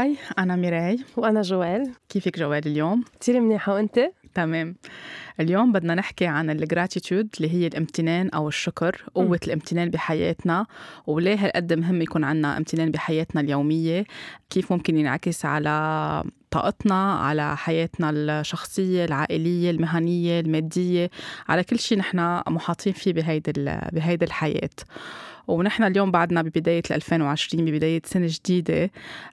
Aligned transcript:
هاي 0.00 0.16
أنا 0.38 0.56
ميراي 0.56 0.98
وأنا 1.16 1.42
جوال. 1.42 1.92
كيفك 2.08 2.38
جوال 2.38 2.66
اليوم؟ 2.66 3.04
كتير 3.20 3.40
منيحة 3.40 3.74
وأنت؟ 3.74 4.00
تمام. 4.34 4.76
اليوم 5.40 5.72
بدنا 5.72 5.94
نحكي 5.94 6.26
عن 6.26 6.50
الجراتيتود 6.50 7.28
اللي 7.36 7.50
هي 7.54 7.66
الامتنان 7.66 8.28
أو 8.28 8.48
الشكر 8.48 9.04
قوة 9.14 9.28
م. 9.28 9.34
الامتنان 9.44 9.90
بحياتنا. 9.90 10.66
وليه 11.06 11.44
هالقد 11.44 11.72
مهم 11.72 12.02
يكون 12.02 12.24
عنا 12.24 12.56
امتنان 12.56 12.90
بحياتنا 12.90 13.40
اليومية؟ 13.40 14.04
كيف 14.50 14.72
ممكن 14.72 14.96
ينعكس 14.96 15.44
على 15.44 16.24
طاقتنا 16.50 17.12
على 17.12 17.56
حياتنا 17.56 18.10
الشخصية 18.10 19.04
العائلية 19.04 19.70
المهنية 19.70 20.40
المادية؟ 20.40 21.10
على 21.48 21.64
كل 21.64 21.78
شيء 21.78 21.98
نحن 21.98 22.18
محاطين 22.48 22.92
فيه 22.92 23.12
بهيدي 23.12 23.52
بهيدي 23.92 24.24
الحياة. 24.24 24.70
ونحن 25.48 25.82
اليوم 25.84 26.10
بعدنا 26.10 26.42
ببداية 26.42 26.82
2020 26.90 27.64
ببداية 27.64 28.02
سنة 28.04 28.26
جديدة. 28.28 28.90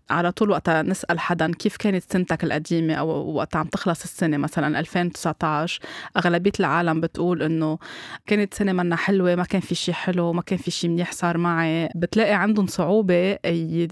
على 0.09 0.31
طول 0.31 0.49
وقتها 0.49 0.81
نسأل 0.81 1.19
حدا 1.19 1.51
كيف 1.51 1.77
كانت 1.77 2.03
سنتك 2.13 2.43
القديمة 2.43 2.93
أو 2.93 3.33
وقت 3.33 3.55
عم 3.55 3.65
تخلص 3.65 4.03
السنة؟ 4.03 4.37
مثلا 4.37 4.79
2019 4.79 5.79
أغلبية 6.17 6.51
العالم 6.59 7.01
بتقول 7.01 7.43
إنه 7.43 7.77
كانت 8.25 8.53
سنة 8.53 8.73
منا 8.73 8.95
حلوة 8.95 9.35
ما 9.35 9.43
كان 9.43 9.61
في 9.61 9.75
شيء 9.75 9.93
حلو 9.93 10.33
ما 10.33 10.41
كان 10.41 10.59
في 10.59 10.71
شيء 10.71 10.89
منيح 10.89 11.11
صار 11.11 11.37
معي. 11.37 11.89
بتلاقي 11.95 12.33
عندهم 12.33 12.67
صعوبة 12.67 13.37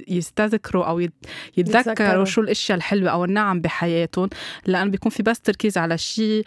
يستذكروا 0.07 0.85
أو 0.85 0.99
يتذكروا 1.57 2.25
شو 2.25 2.41
الأشياء 2.41 2.77
الحلوة 2.77 3.11
أو 3.11 3.25
النعم 3.25 3.61
بحياتهم 3.61 4.29
لأن 4.65 4.91
بيكون 4.91 5.11
في 5.11 5.23
بس 5.23 5.39
تركيز 5.39 5.77
على 5.77 5.97
شيء 5.97 6.45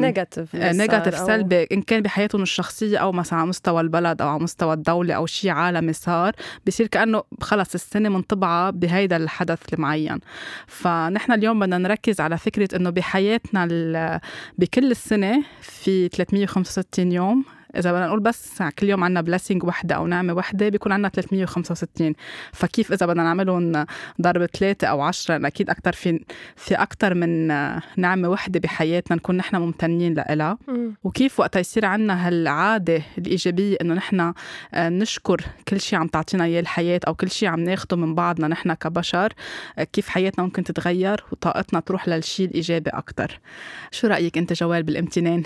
negative 0.00 0.54
negative 0.54 1.18
سلبي. 1.18 1.62
إن 1.72 1.82
كان 1.82 2.02
بحياتهم 2.02 2.42
الشخصية 2.42 2.98
أو 2.98 3.12
مثلا 3.12 3.38
على 3.38 3.48
مستوى 3.48 3.80
البلد 3.80 4.22
أو 4.22 4.28
على 4.28 4.42
مستوى 4.42 4.74
الدولة 4.74 5.14
أو 5.14 5.26
شيء 5.26 5.50
عالمي 5.50 5.92
صار 5.92 6.32
بصير 6.66 6.86
كأنه 6.86 7.22
خلص 7.40 7.74
السنة 7.74 8.08
منطبعة 8.08 8.59
بهيدا 8.70 9.16
الحدث 9.16 9.74
المعين. 9.74 10.18
فنحن 10.66 11.32
اليوم 11.32 11.60
بدنا 11.60 11.78
نركز 11.78 12.20
على 12.20 12.38
فكرة 12.38 12.76
إنه 12.76 12.90
بحياتنا 12.90 14.20
بكل 14.58 14.90
السنة 14.90 15.44
في 15.60 16.08
365 16.08 17.12
يوم 17.12 17.44
إذا 17.76 17.92
بدنا 17.92 18.06
نقول 18.06 18.20
بس 18.20 18.62
كل 18.78 18.88
يوم 18.88 19.04
عنا 19.04 19.20
blessing 19.20 19.64
وحدة 19.64 19.94
أو 19.94 20.06
نعمة 20.06 20.32
وحدة 20.32 20.68
بيكون 20.68 20.92
عنا 20.92 21.08
365 21.08 22.14
فكيف 22.52 22.92
إذا 22.92 23.06
بدنا 23.06 23.22
نعملهم 23.22 23.86
ضرب 24.20 24.46
ثلاثة 24.46 24.86
أو 24.86 25.00
عشرة؟ 25.00 25.46
أكيد 25.46 25.70
أكثر 25.70 25.92
في 25.92 26.24
في 26.56 26.74
أكثر 26.74 27.14
من 27.14 27.46
نعمة 27.96 28.28
وحدة 28.28 28.60
بحياتنا 28.60 29.16
نكون 29.16 29.36
نحن 29.36 29.56
ممتنين 29.56 30.14
لها 30.30 30.58
وكيف 31.04 31.40
وقتها 31.40 31.60
يصير 31.60 31.86
عنا 31.86 32.28
هالعادة 32.28 33.02
الإيجابية 33.18 33.76
إنه 33.80 33.94
نحن 33.94 34.32
آه، 34.74 34.88
نشكر 34.88 35.44
كل 35.68 35.80
شيء 35.80 35.98
عم 35.98 36.06
تعطينا 36.06 36.44
إياه 36.44 36.60
الحياة 36.60 37.00
أو 37.06 37.14
كل 37.14 37.30
شيء 37.30 37.48
عم 37.48 37.60
ناخده 37.60 37.96
من 37.96 38.14
بعضنا 38.14 38.48
نحن 38.48 38.74
كبشر 38.74 39.32
آه، 39.78 39.84
كيف 39.84 40.08
حياتنا 40.08 40.44
ممكن 40.44 40.64
تتغير 40.64 41.24
وطاقتنا 41.32 41.80
تروح 41.80 42.08
للشيء 42.08 42.48
الإيجابي 42.48 42.90
أكثر 42.90 43.40
شو 43.90 44.06
رأيك 44.06 44.38
أنت 44.38 44.52
جوال 44.52 44.82
بالامتنان؟ 44.82 45.42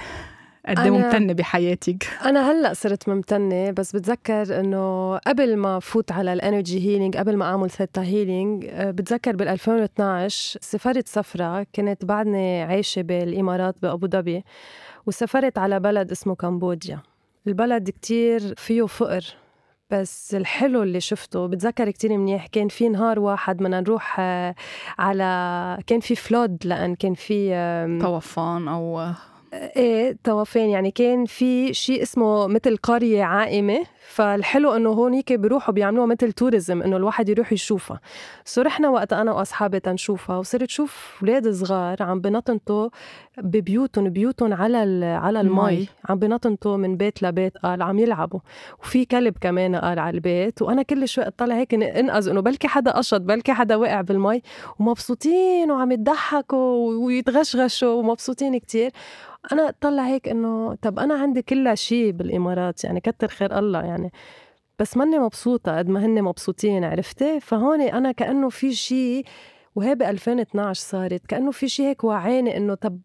قد 0.68 0.78
إيه 0.78 0.90
ممتنة 0.90 1.32
بحياتك. 1.32 2.06
أنا 2.24 2.50
هلأ 2.50 2.72
صرت 2.74 3.08
ممتنة 3.08 3.70
بس 3.70 3.96
بتذكر 3.96 4.60
إنه 4.60 5.16
قبل 5.16 5.56
ما 5.56 5.78
فوت 5.78 6.12
على 6.12 6.32
ال 6.32 6.40
energy 6.40 6.88
healing 6.88 7.16
قبل 7.16 7.36
ما 7.36 7.44
أعمل 7.44 7.70
theta 7.70 8.02
healing 8.02 8.66
آه، 8.70 8.90
بتذكر 8.90 9.36
بال 9.36 9.48
2012 9.48 10.58
سافرت 10.62 11.08
سفرة 11.08 11.66
كنت 11.74 12.04
بعدني 12.04 12.62
عايشة 12.62 13.02
بالإمارات 13.02 13.74
بأبو 13.82 14.06
ظبي 14.06 14.44
وسافرت 15.06 15.58
على 15.58 15.80
بلد 15.80 16.10
اسمه 16.10 16.34
كمبوديا. 16.34 16.98
البلد 17.46 17.90
كتير 17.90 18.54
فيه 18.56 18.86
فقر 18.86 19.24
بس 19.90 20.34
الحلو 20.34 20.82
اللي 20.82 21.00
شفته 21.00 21.46
بتذكر 21.46 21.90
كتير 21.90 22.16
منيح 22.18 22.46
كان 22.46 22.68
في 22.68 22.88
نهار 22.88 23.18
واحد 23.20 23.56
بدنا 23.56 23.80
نروح 23.80 24.16
آه، 24.20 24.54
على 24.98 25.78
كان 25.86 26.00
في 26.00 26.14
flood 26.14 26.56
لأن 26.64 26.94
كان 26.94 27.14
في 27.14 27.50
طوفان 28.02 28.68
أو 28.68 29.10
إيه 29.76 30.16
توافين 30.24 30.70
يعني 30.70 30.90
كان 30.90 31.24
في 31.26 31.74
شيء 31.74 32.02
اسمه 32.02 32.46
مثل 32.46 32.76
قرية 32.76 33.22
عائمة. 33.22 33.86
فالحلو 34.08 34.72
إنه 34.72 34.90
هونيك 34.90 35.32
بيروحوا 35.32 35.74
بيعملوها 35.74 36.06
مثل 36.06 36.32
tourism 36.32 36.82
إنه 36.82 36.96
الواحد 36.96 37.28
يروح 37.28 37.52
يشوفها. 37.52 38.00
so 38.44 38.62
رحنا 38.62 38.88
وقت 38.88 39.12
أنا 39.12 39.32
وأصحابي 39.32 39.80
تنشوفها 39.80 40.36
وصرت 40.36 40.70
شوف 40.70 41.18
أولاد 41.22 41.50
صغار 41.50 42.02
عم 42.02 42.20
بنطنطوا 42.20 42.88
ببيوتهم 43.38 44.08
بيوتهم 44.08 44.54
على 44.54 45.04
على 45.04 45.40
المي. 45.40 45.88
عم 46.08 46.18
بنطنطوا 46.18 46.76
من 46.76 46.96
بيت 46.96 47.22
لبيت 47.22 47.58
قال 47.58 47.82
عم 47.82 47.98
يلعبوا. 47.98 48.40
وفي 48.82 49.04
كلب 49.04 49.34
كمان 49.40 49.76
قال 49.76 49.98
على 49.98 50.14
البيت. 50.14 50.62
وأنا 50.62 50.82
كل 50.82 51.08
شوي 51.08 51.26
اطلع 51.26 51.54
هيك 51.54 51.74
انقذ 51.74 52.28
إنه 52.28 52.40
بلكي 52.40 52.68
حدا 52.68 52.90
قشط 52.90 53.20
بلكي 53.20 53.52
حدا 53.52 53.76
وقع 53.76 54.00
بالمي. 54.00 54.42
ومبسوطين 54.78 55.70
وعم 55.70 55.92
يضحكوا 55.92 56.94
ويتغشغشوا 57.04 57.92
ومبسوطين 57.94 58.58
كتير. 58.58 58.90
أنا 59.52 59.68
اطلع 59.68 60.02
هيك 60.02 60.28
إنه 60.28 60.74
طب 60.82 60.98
أنا 60.98 61.14
عندي 61.14 61.42
كل 61.42 61.76
شيء 61.76 62.10
بالإمارات 62.10 62.84
يعني 62.84 63.00
كتر 63.00 63.28
خير 63.28 63.58
الله 63.58 63.82
يعني 63.82 63.93
بس 64.78 64.96
ماني 64.96 65.18
مبسوطة 65.18 65.78
قد 65.78 65.88
ما 65.88 66.06
هن 66.06 66.22
مبسوطين 66.22 66.84
عرفتي؟ 66.84 67.40
فهون 67.40 67.80
أنا 67.80 68.12
كأنه 68.12 68.48
في 68.48 68.72
شيء 68.74 69.24
وهي 69.74 69.94
ب 69.94 70.02
2012 70.02 70.80
صارت 70.80 71.26
كأنه 71.26 71.50
في 71.50 71.68
شيء 71.68 71.86
هيك 71.86 72.04
وعاني 72.04 72.56
إنه 72.56 72.74
طب 72.74 73.00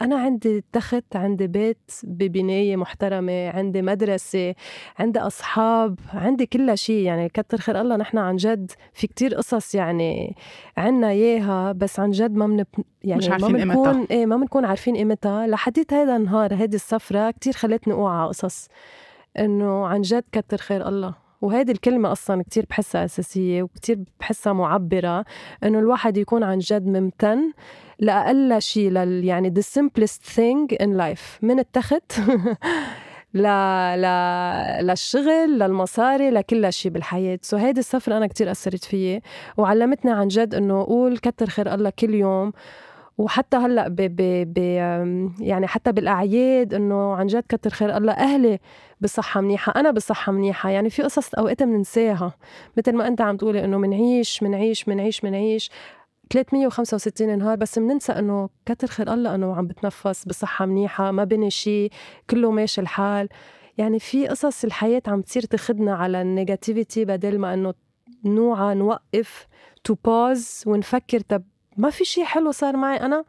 أنا 0.00 0.16
عندي 0.16 0.64
تخت 0.72 1.16
عندي 1.16 1.46
بيت 1.46 1.90
ببناية 2.04 2.76
محترمة 2.76 3.48
عندي 3.48 3.82
مدرسة 3.82 4.54
عندي 4.98 5.18
أصحاب 5.18 5.98
عندي 6.14 6.46
كل 6.46 6.78
شيء 6.78 7.04
يعني. 7.04 7.28
كتر 7.28 7.58
خير 7.58 7.80
الله 7.80 7.96
نحن 7.96 8.18
عن 8.18 8.36
جد 8.36 8.70
في 8.92 9.06
كتير 9.06 9.34
قصص 9.34 9.74
يعني 9.74 10.36
عنا 10.76 11.10
إياها 11.10 11.72
بس 11.72 12.00
عن 12.00 12.10
جد 12.10 12.34
ما 12.34 12.46
من 12.46 12.64
يعني 13.04 13.18
مش 13.18 13.28
عارفين 13.30 13.64
ما 13.64 13.74
بنكون 13.74 14.06
إيه 14.10 14.26
ما 14.26 14.36
بنكون 14.36 14.64
عارفين 14.64 14.96
قيمتها. 14.96 15.46
لحديت 15.46 15.92
هذا 15.92 16.16
النهار 16.16 16.54
هيدي 16.54 16.76
السفرة 16.76 17.30
كتير 17.30 17.52
خلتني 17.52 17.94
أوعى 17.94 18.28
قصص. 18.28 18.68
إنه 19.38 19.86
عن 19.86 20.00
جد 20.00 20.24
كتر 20.32 20.56
خير 20.56 20.88
الله. 20.88 21.14
وهيدي 21.42 21.72
الكلمة 21.72 22.12
أصلا 22.12 22.42
كتير 22.42 22.66
بحسها 22.70 23.04
أساسية 23.04 23.62
وكتير 23.62 23.98
بحسها 24.20 24.52
معبرة 24.52 25.24
إنه 25.64 25.78
الواحد 25.78 26.16
يكون 26.16 26.42
عن 26.42 26.58
جد 26.58 26.86
ممتن 26.86 27.52
لأقل 27.98 28.62
شيء 28.62 28.90
لل 28.90 29.24
يعني 29.24 29.54
the 29.58 29.62
simplest 29.62 30.20
thing 30.36 30.76
in 30.82 30.88
life. 30.88 31.42
من 31.42 31.58
التخت؟ 31.58 32.12
ل... 33.34 33.42
ل... 33.96 34.06
للشغل 34.86 35.58
للمصاري 35.58 36.30
لكل 36.30 36.72
شيء 36.72 36.92
بالحياة. 36.92 37.38
سو 37.42 37.56
هيدي 37.56 37.80
السفرة 37.80 38.16
أنا 38.16 38.26
كتير 38.26 38.50
أثرت 38.50 38.84
فيي. 38.84 39.22
وعلمتني 39.56 40.12
عن 40.12 40.28
جد 40.28 40.54
إنه 40.54 40.84
قول 40.84 41.18
كتر 41.18 41.46
خير 41.46 41.74
الله 41.74 41.92
كل 41.98 42.14
يوم. 42.14 42.52
وحتى 43.18 43.56
هلأ 43.56 43.88
ب 43.88 43.96
ب 43.96 44.16
ب 44.54 44.58
يعني 45.40 45.66
حتى 45.66 45.92
بالأعياد 45.92 46.74
إنه 46.74 47.14
عن 47.14 47.26
جد 47.26 47.44
كتر 47.48 47.70
خير 47.70 47.96
الله 47.96 48.12
أهلي 48.12 48.58
بصحة 49.00 49.40
منيحة 49.40 49.72
أنا 49.76 49.90
بصحة 49.90 50.32
منيحة. 50.32 50.70
يعني 50.70 50.90
في 50.90 51.02
قصص 51.02 51.34
أوقات 51.34 51.62
بننساها 51.62 52.34
مثل 52.76 52.92
ما 52.92 53.06
أنت 53.08 53.20
عم 53.20 53.36
تقولي 53.36 53.64
إنه 53.64 53.78
منعيش 53.78 54.42
منعيش 54.42 54.88
منعيش 54.88 55.24
منعيش. 55.24 55.70
365 56.30 57.38
نهار 57.38 57.56
بس 57.56 57.78
بننسى 57.78 58.12
إنه 58.12 58.48
كتر 58.66 58.86
خير 58.86 59.12
الله 59.12 59.34
إنه 59.34 59.56
عم 59.56 59.66
بتنفس 59.66 60.24
بصحة 60.24 60.66
منيحة 60.66 61.10
ما 61.10 61.24
بني 61.24 61.50
شيء 61.50 61.90
كله 62.30 62.50
ماشي 62.50 62.80
الحال. 62.80 63.28
يعني 63.78 63.98
في 63.98 64.28
قصص 64.28 64.64
الحياة 64.64 65.02
عم 65.06 65.22
تصير 65.22 65.42
تاخدنا 65.42 65.94
على 65.94 66.22
ال 66.22 66.29
negativity 66.29 67.04
بدل 67.04 67.38
ما 67.38 67.54
إنه 67.54 67.74
نوعى 68.24 68.74
نوقف 68.74 69.46
to 69.84 69.94
pause 70.04 70.62
ونفكر 70.66 71.20
طب 71.20 71.42
ما 71.76 71.90
في 71.90 72.04
شيء 72.04 72.24
حلو 72.24 72.50
صار 72.50 72.76
معي. 72.76 72.96
أنا 72.96 73.24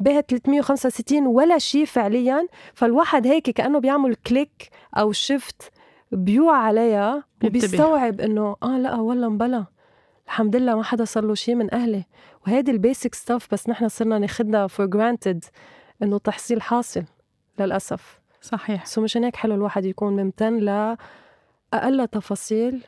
به 0.00 0.20
365 0.20 1.26
ولا 1.26 1.58
شيء 1.58 1.84
فعليا. 1.84 2.46
فالواحد 2.74 3.26
هيك 3.26 3.50
كأنه 3.50 3.78
بيعمل 3.78 4.14
click 4.14 4.70
أو 4.96 5.12
shift 5.12 5.70
بيوعى 6.12 6.58
عليها 6.58 7.24
وبيستوعب 7.44 8.20
إنه 8.20 8.56
آه 8.62 8.78
لا 8.78 8.94
والله 8.94 9.28
مبلا. 9.28 9.64
الحمد 10.26 10.56
لله 10.56 10.76
ما 10.76 10.82
حدا 10.82 11.04
صار 11.04 11.24
له 11.24 11.34
شيء 11.34 11.54
من 11.54 11.74
أهلي. 11.74 12.04
وهيدي 12.46 12.70
ال 12.70 12.77
basic 12.77 13.14
stuff 13.14 13.48
بس 13.52 13.68
نحن 13.68 13.88
صرنا 13.88 14.18
ناخذها 14.18 14.66
for 14.66 14.86
granted 14.86 15.44
إنه 16.02 16.18
تحصيل 16.18 16.62
حاصل 16.62 17.04
للأسف. 17.58 18.20
صحيح. 18.42 18.86
so 18.86 19.00
مشان 19.00 19.24
هيك 19.24 19.36
حلو 19.36 19.54
الواحد 19.54 19.84
يكون 19.84 20.22
ممتن 20.22 20.56
لأقل 20.56 22.08
تفاصيل 22.12 22.84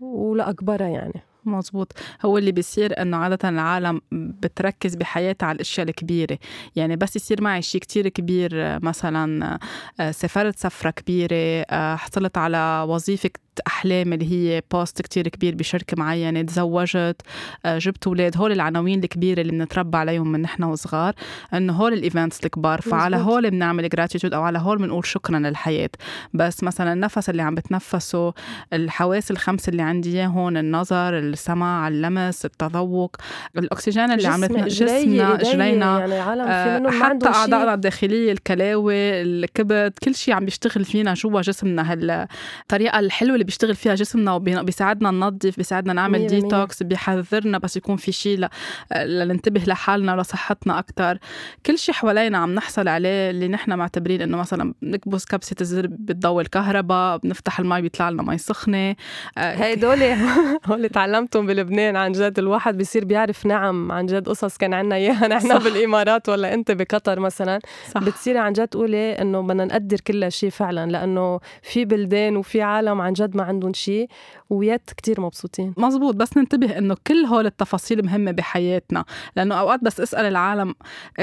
ولاكبرها 0.00 0.88
يعني. 0.88 1.22
مزبوط 1.46 1.92
هو 2.24 2.38
اللي 2.38 2.52
بيصير 2.52 3.02
إنه 3.02 3.16
عادة 3.16 3.48
العالم 3.48 4.00
بتركز 4.12 4.94
بحياتها 4.94 5.46
على 5.46 5.56
الأشياء 5.56 5.88
الكبيرة. 5.88 6.38
يعني 6.76 6.96
بس 6.96 7.16
يصير 7.16 7.42
معي 7.42 7.62
شيء 7.62 7.80
كتير 7.80 8.08
كبير 8.08 8.50
مثلا 8.82 9.58
آه، 10.00 10.10
سافرت 10.10 10.58
سفرة 10.58 10.90
كبيرة 10.90 11.64
آه، 11.70 11.96
حصلت 11.96 12.38
على 12.38 12.86
وظيفة 12.88 13.30
أحلامي 13.66 14.14
اللي 14.14 14.32
هي 14.32 14.62
post 14.72 15.02
كتير 15.02 15.28
كبير 15.28 15.54
بشركة 15.54 15.96
معينة 15.96 16.42
تزوجت 16.42 17.22
آه، 17.64 17.78
جبت 17.78 18.06
أولاد 18.06 18.36
هول 18.36 18.52
العناوين 18.52 19.04
الكبيرة 19.04 19.40
اللي 19.40 19.52
بنتربى 19.52 19.96
عليهم 19.98 20.32
من 20.32 20.42
نحن 20.42 20.62
وصغار 20.62 21.14
إنه 21.54 21.72
هول 21.72 21.92
ال 21.92 21.99
events 21.99 22.44
الكبار 22.44 22.80
فعلى 22.80 23.16
هول 23.16 23.50
بنعمل 23.50 23.88
gratitude 23.88 24.34
أو 24.34 24.42
على 24.42 24.58
هول 24.58 24.78
بنقول 24.78 25.06
شكرا 25.06 25.38
للحياة. 25.38 25.90
بس 26.34 26.62
مثلا 26.62 26.92
النفس 26.92 27.30
اللي 27.30 27.42
عم 27.42 27.54
بتنفسه 27.54 28.34
الحواس 28.72 29.30
الخمس 29.30 29.68
اللي 29.68 29.82
عندي 29.82 30.26
هون 30.26 30.56
النظر 30.56 31.18
السمع 31.18 31.88
اللمس 31.88 32.44
التذوق 32.44 33.16
الأكسجين 33.58 34.10
اللي 34.10 34.28
عم 34.28 34.44
جسمنا 34.44 35.36
جرينا 35.36 35.98
يعني 35.98 36.18
عالم 36.18 36.44
في 36.44 36.88
آه، 36.88 37.02
حتى 37.02 37.26
أعضائنا 37.26 37.74
الداخلية 37.74 38.32
الكلاوي 38.32 39.22
الكبد 39.22 39.92
كل 40.04 40.14
شيء 40.14 40.34
عم 40.34 40.44
بيشتغل 40.44 40.84
فينا 40.84 41.14
جوا 41.14 41.40
جسمنا 41.40 41.92
هالطريقة 41.92 42.98
الحلوة 42.98 43.36
اللي 43.44 43.46
بيشتغل 43.46 43.74
فيها 43.74 43.94
جسمنا 43.94 44.32
وبيساعدنا 44.34 45.10
ننظف 45.10 45.56
بيساعدنا 45.56 45.92
نعمل 45.92 46.26
ديتوكس 46.26 46.82
بيحذرنا 46.82 47.58
بس 47.58 47.76
يكون 47.76 47.96
في 47.96 48.12
شيء 48.12 48.48
لننتبه 48.96 49.62
لحالنا 49.66 50.14
ولصحتنا 50.14 50.78
أكثر 50.78 51.18
كل 51.66 51.78
شيء 51.78 51.94
حوالينا 51.94 52.38
عم 52.38 52.54
نحصل 52.54 52.88
عليه 52.88 53.30
اللي 53.30 53.48
نحن 53.48 53.72
معتبرين 53.74 54.22
إنه 54.22 54.36
مثلا 54.36 54.74
بنكبس 54.82 55.24
كبسة 55.24 55.56
الزر 55.60 55.86
بتضوي 55.86 56.42
الكهرباء 56.42 57.18
بنفتح 57.18 57.60
المي 57.60 57.82
بيطلع 57.82 58.10
لنا 58.10 58.22
مي 58.22 58.38
سخنة. 58.38 58.96
هدول 59.36 60.02
هول 60.66 60.88
تعلمتهم 60.88 61.46
بلبنان 61.46 61.96
عن 61.96 62.12
جد. 62.12 62.38
الواحد 62.38 62.76
بيصير 62.76 63.04
بيعرف 63.04 63.46
نعم 63.46 63.92
عن 63.92 64.06
جد 64.06 64.28
قصص 64.28 64.56
كان 64.56 64.74
عنا 64.74 64.94
إياها. 64.96 65.28
نحن 65.34 65.58
بالإمارات 65.58 66.28
ولا 66.28 66.54
أنت 66.54 66.70
بقطر 66.70 67.20
مثلا. 67.20 67.58
صح. 67.94 68.00
بتصيري 68.00 68.38
عن 68.38 68.52
جد 68.52 68.68
تقولي 68.68 69.12
إنه 69.12 69.40
بدنا 69.40 69.64
نقدر 69.64 70.00
كل 70.00 70.32
شيء 70.32 70.50
فعلا 70.50 70.90
لأنه 70.90 71.40
في 71.62 71.84
بلدان 71.84 72.36
وفي 72.36 72.62
عالم 72.62 73.00
عن 73.00 73.12
جد 73.12 73.33
ما 73.36 73.42
عندهم 73.42 73.72
شيء 73.72 74.08
ويات 74.50 74.90
كتير 74.96 75.20
مبسوطين. 75.20 75.74
مزبوط 75.76 76.14
بس 76.14 76.36
ننتبه 76.36 76.78
إنه 76.78 76.96
كل 77.06 77.24
هول 77.24 77.46
التفاصيل 77.46 78.04
مهمة 78.04 78.30
بحياتنا 78.30 79.04
لأنه 79.36 79.54
أوقات 79.54 79.84
بس 79.84 80.00
اسأل 80.00 80.24
العالم 80.26 80.74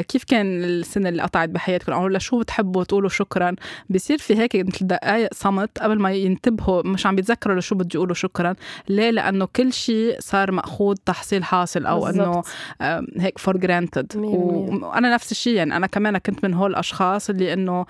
كيف 0.07 0.23
كان 0.23 0.63
السنة 0.63 1.09
اللي 1.09 1.21
قطعت 1.21 1.49
بحياتكم؟ 1.49 1.93
أو 1.93 2.07
لشو 2.07 2.39
بتحبوا 2.39 2.83
تقولوا 2.83 3.09
شكرا؟ 3.09 3.55
بصير 3.89 4.17
في 4.17 4.37
هيك 4.37 4.55
مثل 4.55 4.87
دقائق 4.87 5.29
صمت 5.33 5.79
قبل 5.79 5.99
ما 5.99 6.11
ينتبهوا 6.11 6.81
مش 6.85 7.05
عم 7.05 7.15
بيتذكروا 7.15 7.55
لشو 7.55 7.75
بده 7.75 7.89
يقولوا 7.95 8.15
شكرا. 8.15 8.55
ليه؟ 8.89 9.11
لأنه 9.11 9.47
كل 9.55 9.73
شيء 9.73 10.15
صار 10.19 10.51
مأخوذ 10.51 10.95
تحصيل 11.05 11.43
حاصل 11.43 11.85
أو 11.85 12.07
إنه 12.07 12.43
هيك 13.17 13.37
for 13.37 13.57
granted 13.57 14.11
وأنا 14.15 15.13
نفس 15.13 15.31
الشيء 15.31 15.53
يعني 15.53 15.75
أنا 15.75 15.87
كمان 15.87 16.17
كنت 16.17 16.45
من 16.45 16.53
هول 16.53 16.71
الأشخاص 16.71 17.29
اللي 17.29 17.53
إنه 17.53 17.85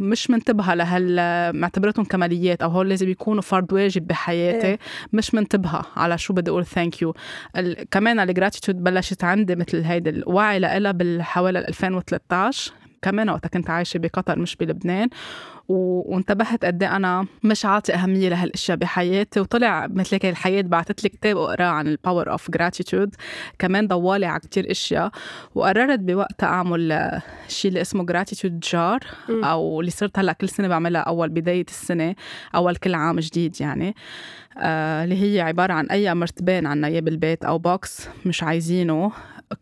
مش 0.00 0.30
منتبهة 0.30 0.74
لهال 0.74 1.56
معتبرتهم 1.60 2.04
كماليات 2.04 2.62
أو 2.62 2.70
هول 2.70 2.88
لازم 2.88 3.07
يكونوا 3.08 3.42
فرض 3.42 3.72
واجب 3.72 4.06
بحياتي 4.06 4.66
إيه. 4.66 4.78
مش 5.12 5.34
منتبهة 5.34 5.86
على 5.96 6.18
شو 6.18 6.32
بدي 6.32 6.50
أقول 6.50 6.66
thank 6.66 7.02
you 7.02 7.14
كمان 7.90 8.20
ال 8.20 8.26
gratitude 8.26 8.84
بلشت 8.84 9.24
عندي 9.24 9.56
مثل 9.56 9.82
هيدي 9.82 10.10
الوعي 10.10 10.58
لها 10.58 10.92
بالحوالي 10.92 11.58
2013 11.58 12.72
كمان 13.02 13.30
وقتها 13.30 13.48
كنت 13.48 13.70
عايشة 13.70 13.98
بقطر 13.98 14.38
مش 14.38 14.56
بلبنان 14.56 15.08
وانتبهت 15.68 16.64
قد 16.64 16.82
إيه 16.82 16.96
أنا 16.96 17.26
مش 17.44 17.64
عاطي 17.64 17.94
أهمية 17.94 18.28
لهالأشياء 18.28 18.76
بحياتي 18.76 19.40
وطلع 19.40 19.86
مثل 19.86 20.08
هيك 20.14 20.26
الحياة 20.26 20.62
بعثت 20.62 21.04
لي 21.04 21.08
كتاب 21.08 21.36
اقراه 21.36 21.66
عن 21.66 21.86
ال 21.88 21.95
power 21.95 22.30
of 22.30 22.50
gratitude 22.50 23.14
كمان 23.58 23.86
ضوى 23.86 24.10
لي 24.10 24.26
على 24.26 24.40
كتير 24.40 24.70
أشياء 24.70 25.10
وقررت 25.54 25.98
بوقتها 25.98 26.46
أعمل 26.46 27.20
شيء 27.48 27.68
اللي 27.68 27.80
اسمه 27.80 28.04
gratitude 28.04 28.60
jar 28.60 29.00
أو 29.30 29.80
اللي 29.80 29.90
صرت 29.90 30.18
هلأ 30.18 30.32
كل 30.32 30.48
سنة 30.48 30.68
بعملها 30.68 31.00
أول 31.00 31.28
بداية 31.28 31.66
السنة 31.68 32.14
أول 32.54 32.76
كل 32.76 32.94
عام 32.94 33.18
جديد 33.20 33.60
يعني 33.60 33.94
آه 34.58 35.04
اللي 35.04 35.22
هي 35.22 35.40
عبارة 35.40 35.72
عن 35.72 35.86
أي 35.86 36.14
مرتبان 36.14 36.66
عنا 36.66 36.86
اياه 36.86 37.00
بالبيت 37.00 37.44
أو 37.44 37.58
box 37.58 38.08
مش 38.26 38.42
عايزينه 38.42 39.12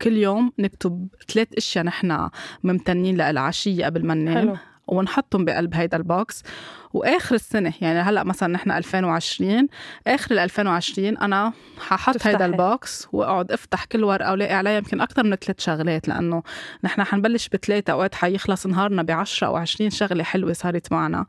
كل 0.02 0.16
يوم 0.16 0.52
نكتب 0.58 1.08
ثلاث 1.28 1.48
أشياء 1.56 1.84
نحن 1.84 2.28
ممتنين 2.64 3.16
لها 3.16 3.30
العشيه 3.30 3.84
قبل 3.84 4.06
ما 4.06 4.14
ننام 4.14 4.56
ونحطهم 4.86 5.44
بقلب 5.44 5.74
هيدا 5.74 5.96
ال 5.96 6.05
box. 6.05 6.42
وآخر 6.92 7.34
السنة 7.34 7.72
يعني 7.80 8.00
هلأ 8.00 8.24
مثلا 8.24 8.48
نحن 8.52 8.70
2020 8.70 9.68
آخر 10.06 10.34
ال 10.34 10.38
2020 10.38 11.18
أنا 11.18 11.52
ححط 11.78 12.26
هيدا 12.26 12.46
ال 12.46 12.62
box 12.62 13.08
وأقعد 13.12 13.52
أفتح 13.52 13.84
كل 13.84 14.04
ورقة 14.04 14.32
ولاقي 14.32 14.54
عليها 14.54 14.76
يمكن 14.76 15.00
أكثر 15.00 15.24
من 15.24 15.36
ثلاث 15.36 15.60
شغلات 15.60 16.08
لأنه 16.08 16.42
نحن 16.84 17.04
حنبلش 17.04 17.48
بثلاثة 17.48 17.92
أوقات 17.92 18.14
حيخلص 18.14 18.66
نهارنا 18.66 19.02
ب 19.02 19.10
10 19.10 19.46
أو 19.46 19.56
20 19.56 19.90
شغلة 19.90 20.24
حلوة 20.24 20.52
صارت 20.52 20.92
معنا. 20.92 21.26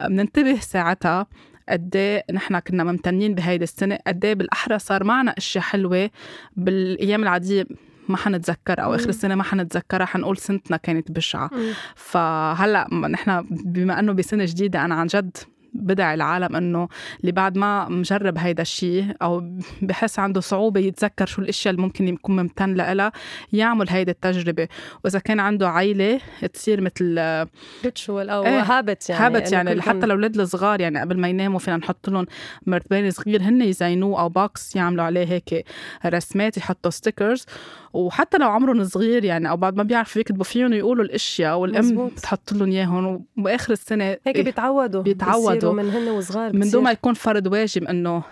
بننتبه 0.00 0.60
ساعتها 0.60 1.26
قد 1.68 1.96
إيه 1.96 2.24
نحن 2.32 2.58
كنا 2.58 2.84
ممتنين 2.84 3.34
بهيدي 3.34 3.64
السنة 3.64 3.98
قد 4.06 4.24
إيه 4.24 4.34
بالأحرى 4.34 4.78
صار 4.78 5.04
معنا 5.04 5.30
أشياء 5.38 5.64
حلوة 5.64 6.10
بالأيام 6.56 7.22
العادية 7.22 7.66
ما 8.08 8.16
حنتذكر 8.16 8.82
أو 8.82 8.94
آخر 8.94 9.08
السنة 9.08 9.34
ما 9.34 9.42
حنتذكرها 9.42 10.06
حنقول 10.06 10.36
سنتنا 10.36 10.76
كانت 10.76 11.12
بشعة. 11.12 11.50
فهلأ 11.94 12.88
نحن 12.94 13.46
بما 13.50 13.98
إنه 13.98 14.12
بسنة 14.12 14.44
جديدة 14.44 14.84
أنا 14.84 14.94
عن 14.94 15.06
جد 15.06 15.36
بدعي 15.74 16.14
العالم 16.14 16.56
إنه 16.56 16.88
اللي 17.20 17.32
بعد 17.32 17.58
ما 17.58 17.88
مجرب 17.88 18.38
هيدا 18.38 18.62
الشيء 18.62 19.06
أو 19.22 19.58
بحس 19.82 20.18
عنده 20.18 20.40
صعوبة 20.40 20.80
يتذكر 20.80 21.26
شو 21.26 21.42
الأشياء 21.42 21.74
اللي 21.74 21.82
ممكن 21.82 22.08
يكون 22.08 22.36
ممتن 22.36 22.74
لها 22.74 23.12
يعمل 23.52 23.88
هيدي 23.88 24.10
التجربة. 24.10 24.68
وإذا 25.04 25.18
كان 25.18 25.40
عنده 25.40 25.68
عائله 25.68 26.20
تصير 26.52 26.80
مثل 26.80 27.18
ريتشوال 27.84 28.30
أو 28.30 28.44
إيه 28.44 28.60
هابت 28.62 29.10
يعني 29.10 29.24
هابت 29.24 29.52
يعني 29.52 29.82
حتى 29.82 30.06
الأولاد 30.06 30.40
الصغار 30.40 30.80
يعني 30.80 31.00
قبل 31.00 31.20
ما 31.20 31.28
يناموا 31.28 31.58
فينا 31.58 31.76
نحط 31.76 32.08
لهم 32.08 32.26
مرطبان 32.66 33.10
صغير 33.10 33.42
هن 33.42 33.62
يزينوه 33.62 34.20
أو 34.20 34.28
box 34.28 34.76
يعملوا 34.76 35.04
عليه 35.04 35.26
هيك 35.26 35.66
رسمات 36.06 36.56
يحطوا 36.56 36.90
stickers 36.90 37.46
وحتى 37.94 38.38
لو 38.38 38.48
عمرهم 38.48 38.84
صغير 38.84 39.24
يعني 39.24 39.50
أو 39.50 39.56
بعد 39.56 39.76
ما 39.76 39.82
بيعرفوا 39.82 40.20
يكتبوا 40.20 40.44
فيهم 40.44 40.72
يقولوا 40.72 41.04
الأشياء 41.04 41.58
والأم 41.58 42.08
بتحط 42.08 42.52
لهم 42.52 42.70
إياهم 42.70 43.24
واخر 43.38 43.72
السنة 43.72 44.04
هيك 44.04 44.40
بيتعودوا 44.40 45.02
بيتعودوا. 45.02 45.72
من 45.72 45.90
هن 45.90 46.08
وصغار 46.08 46.52
من 46.56 46.70
دون 46.70 46.82
ما 46.84 46.90
يكون 46.90 47.14
فرض 47.14 47.46
واجب 47.46 47.84
إنه 47.84 48.22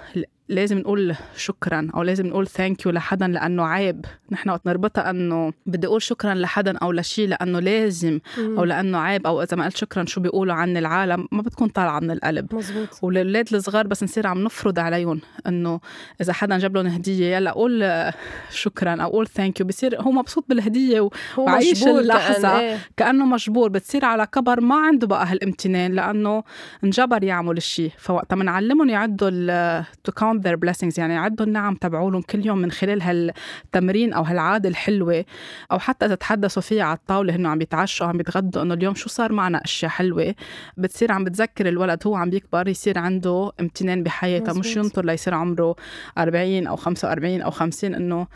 لازم 0.52 0.78
نقول 0.78 1.14
شكرا 1.37 1.88
أو 1.94 2.02
لازم 2.02 2.26
نقول 2.26 2.46
thank 2.47 2.87
you 2.87 2.93
لحدا 2.93 3.28
لأنه 3.28 3.64
عيب. 3.66 4.04
نحن 4.31 4.50
وقت 4.50 4.66
نربطها 4.66 5.10
أنه 5.10 5.52
بدي 5.66 5.87
أقول 5.87 6.02
شكرا 6.02 6.34
لحدا 6.34 6.78
أو 6.78 6.93
لشيء 6.93 7.28
لأنه 7.28 7.60
لازم 7.60 8.20
أو 8.38 8.64
لأنه 8.64 8.99
عيب 8.99 9.26
أو 9.26 9.43
إذا 9.43 9.56
ما 9.56 9.64
قلت 9.64 9.76
شكرا 9.76 10.04
شو 10.04 10.20
بيقولوا 10.20 10.54
عن 10.54 10.76
العالم 10.76 11.28
ما 11.32 11.43
بتكون 11.43 11.69
طالعة 11.69 12.00
من 12.00 12.10
القلب. 12.10 12.54
مزبوط 12.54 12.88
والأولاد 13.02 13.54
الصغار 13.54 13.87
بس 13.87 14.02
نصير 14.02 14.26
عم 14.26 14.44
نفرض 14.44 14.78
عليهم 14.78 15.20
إنه 15.46 15.81
إذا 16.20 16.32
حدا 16.32 16.58
جاب 16.58 16.76
لهم 16.76 16.87
هدية 16.87 17.37
يلا 17.37 17.50
قول 17.50 18.10
شكرا 18.50 19.02
أو 19.02 19.10
قول 19.10 19.26
thank 19.26 19.61
you 19.61 19.67
بصير 19.66 20.00
هو 20.02 20.10
مبسوط 20.12 20.44
بالهدية 20.49 21.08
وعايش 21.38 21.84
اللحظة 21.87 22.60
إيه؟ 22.60 22.78
كأنه 22.96 23.26
مجبور. 23.26 23.69
بتصير 23.69 24.04
على 24.04 24.26
كبر 24.26 24.60
ما 24.60 24.75
عنده 24.76 25.06
بقى 25.06 25.26
هالامتنان 25.26 25.93
لأنه 25.93 26.43
انجبر 26.84 27.25
يعمل 27.25 27.56
الشيء 27.56 27.90
فوقتها 27.99 28.37
بنعلمهم 28.37 28.88
يعدوا 28.88 29.80
to 30.04 30.12
their 30.42 30.56
blessings. 30.56 30.99
يعني 30.99 31.18
عدوا 31.18 31.46
النعم 31.46 31.75
تبعولهم 31.75 32.22
كل 32.22 32.46
يوم 32.46 32.58
من 32.58 32.70
خلال 32.70 33.02
هالتمرين 33.02 34.12
أو 34.12 34.22
هالعادة 34.22 34.68
الحلوة. 34.68 35.25
أو 35.72 35.78
حتى 35.78 36.06
إذا 36.06 36.14
تحدثوا 36.14 36.62
فيها 36.62 36.84
على 36.84 36.96
الطاولة 36.96 37.37
هن 37.37 37.46
عم 37.46 37.58
بيتعشوا 37.58 38.06
عم 38.06 38.16
بيتغدوا 38.16 38.62
إنه 38.62 38.75
اليوم 38.75 38.94
شو 38.94 39.08
صار 39.08 39.32
معنا؟ 39.32 39.64
أشياء 39.64 39.90
حلوة. 39.90 40.34
بتصير 40.76 41.12
عم 41.12 41.25
بتذكر 41.25 41.68
الولد 41.68 42.02
هو 42.06 42.16
عم 42.16 42.30
بيكبر 42.30 42.68
يصير 42.68 42.99
عنده 42.99 43.52
امتنان 43.61 44.02
بحياته. 44.02 44.58
مش 44.58 44.76
ينطر 44.76 45.04
ليصير 45.04 45.34
عمره 45.34 45.76
40 46.18 46.66
أو 46.66 46.76
45 46.76 47.40
أو 47.40 47.50
50 47.50 47.94
إنه 47.94 48.26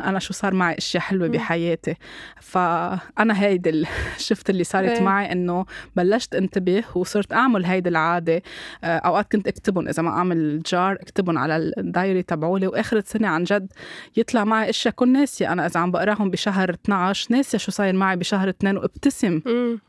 أنا 0.00 0.18
شو 0.18 0.32
صار 0.32 0.54
معي 0.54 0.78
أشياء 0.78 1.02
حلوة 1.02 1.28
بحياتي. 1.28 1.94
فأنا 2.40 3.42
هيدي 3.42 3.86
شفت 4.28 4.50
اللي 4.50 4.64
صارت 4.64 4.88
إيه. 4.88 5.02
معي 5.02 5.32
إنه 5.32 5.64
بلشت 5.96 6.34
انتبه 6.34 6.84
وصرت 6.94 7.32
أعمل 7.32 7.64
هيدي 7.64 7.88
العادة. 7.88 8.42
آه، 8.84 8.98
أوقات 8.98 9.32
كنت 9.32 9.48
أكتبهم 9.48 9.88
إذا 9.88 10.02
ما 10.02 10.10
أعمل 10.10 10.62
جار 10.62 10.92
أكتبهم 10.92 11.38
على 11.38 11.56
الدايري 11.56 12.22
تبعولي. 12.22 12.66
واخر 12.66 12.96
السنة 12.96 13.28
عن 13.28 13.44
جد 13.44 13.72
يطلع 14.16 14.44
معي 14.44 14.70
أشياء 14.70 14.94
كون 14.94 15.12
ناسية. 15.12 15.52
أنا 15.52 15.66
إذا 15.66 15.80
عم 15.80 15.90
بقراهم 15.90 16.30
بشهر 16.30 16.70
12 16.70 17.32
ناسية 17.32 17.58
شو 17.58 17.70
صاير 17.70 17.94
معي 17.94 18.16
بشهر 18.16 18.48
2 18.48 18.76
وابتسم. 18.76 19.40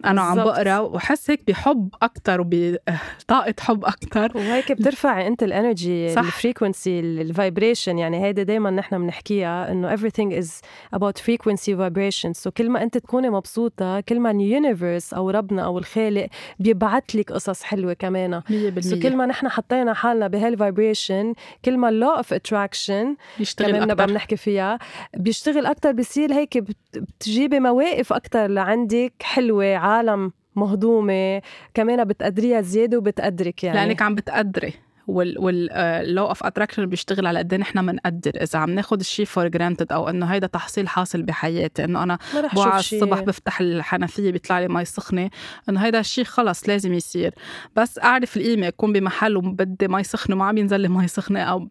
أنا 0.05 0.22
عم 0.22 0.36
بقرا 0.36 0.79
وحس 0.79 1.31
هيك 1.31 1.43
بحب 1.48 1.89
أكثر 2.01 2.41
وبطاقه 2.41 3.53
حب 3.67 3.86
أكثر 3.86 4.31
وهيك 4.36 4.72
بترفعي 4.72 5.27
أنت 5.27 5.43
ال 5.43 5.53
energy 5.53 6.13
ال 6.19 6.27
frequency 6.27 7.00
ال 7.00 7.09
vibration 7.09 7.97
يعني 7.98 8.24
هيدا 8.24 8.43
دائما 8.43 8.69
نحن 8.69 8.98
بنحكيها 8.98 9.42
فيها 9.43 9.71
إنه 9.71 9.95
everything 9.95 10.31
is 10.43 10.50
about 10.95 11.17
frequency 11.17 11.73
vibrations. 11.73 12.38
So 12.43 12.50
كل 12.50 12.69
ما 12.69 12.83
أنت 12.83 12.97
تكوني 12.97 13.29
مبسوطة 13.29 14.00
كل 14.00 14.19
ما 14.19 14.31
ال 14.31 14.41
universe 14.41 15.13
أو 15.13 15.29
ربنا 15.29 15.62
أو 15.65 15.77
الخالق 15.77 16.27
بيبعث 16.59 17.03
لك 17.15 17.31
قصص 17.31 17.63
حلوة 17.63 17.93
كمان. 17.93 18.41
100% 18.41 18.43
so 18.83 18.95
كل 18.95 19.15
ما 19.15 19.25
نحن 19.25 19.50
حطينا 19.50 19.93
حالنا 19.93 20.27
بهال 20.27 20.54
vibration 20.54 21.33
كل 21.65 21.77
ما 21.77 21.89
ال 21.89 21.94
law 21.94 22.09
of 22.09 22.33
attraction 22.33 23.15
بيشتغل 23.39 23.71
كمان 23.71 23.88
نبقى 23.88 24.07
بنحكي 24.07 24.35
فيها 24.38 24.79
بيشتغل 25.17 25.65
أكثر 25.65 25.91
بصير 25.91 26.33
هيك 26.33 26.57
بتجيبي 26.93 27.59
مواقف 27.59 28.13
أكثر 28.13 28.47
لعندك 28.47 29.13
حلوة 29.21 29.75
عالم 29.75 30.31
مهضومة 30.55 31.41
كمان 31.73 32.03
بتقدريها 32.03 32.62
زيادة 32.62 32.97
وبتقدرك 32.97 33.63
يعني. 33.63 33.77
لأنك 33.79 34.01
عم 34.01 34.15
بتقدري. 34.15 34.73
وال 35.07 35.55
law 35.55 36.27
of 36.27 36.43
attraction 36.43 36.85
بيشتغل 36.86 37.27
على 37.27 37.39
قد 37.39 37.53
إيه 37.53 37.60
نحن 37.60 37.86
بنقدر 37.86 38.31
إذا 38.41 38.60
عم 38.60 38.69
ناخذ 38.69 39.00
الشيء 39.00 39.25
for 39.25 39.47
granted 39.47 39.91
أو 39.91 40.10
إنه 40.10 40.25
هيدا 40.25 40.48
تحصيل 40.48 40.88
حاصل 40.88 41.24
بحياتي 41.24 41.83
إنه 41.83 42.03
أنا 42.03 42.17
بوعى 42.53 42.79
الصبح 42.79 43.19
بفتح 43.19 43.62
الحنفية 43.62 44.31
بيطلع 44.31 44.60
لي 44.60 44.67
مي 44.67 44.86
سخنة 44.86 45.29
إنه 45.69 45.79
هيدا 45.79 46.00
الشيء 46.00 46.24
خلص 46.24 46.69
لازم 46.69 46.93
يصير. 46.93 47.33
بس 47.75 48.00
أعرف 48.00 48.38
القيمة 48.38 48.67
أكون 48.67 48.93
بمحل 48.93 49.38
وبدي 49.38 49.88
مي 49.88 50.03
سخنة 50.03 50.36
وما 50.36 50.45
عم 50.45 50.57
ينزل 50.57 50.79
لي 50.79 50.88
مي 50.88 51.07
سخنة 51.07 51.39
أو 51.39 51.69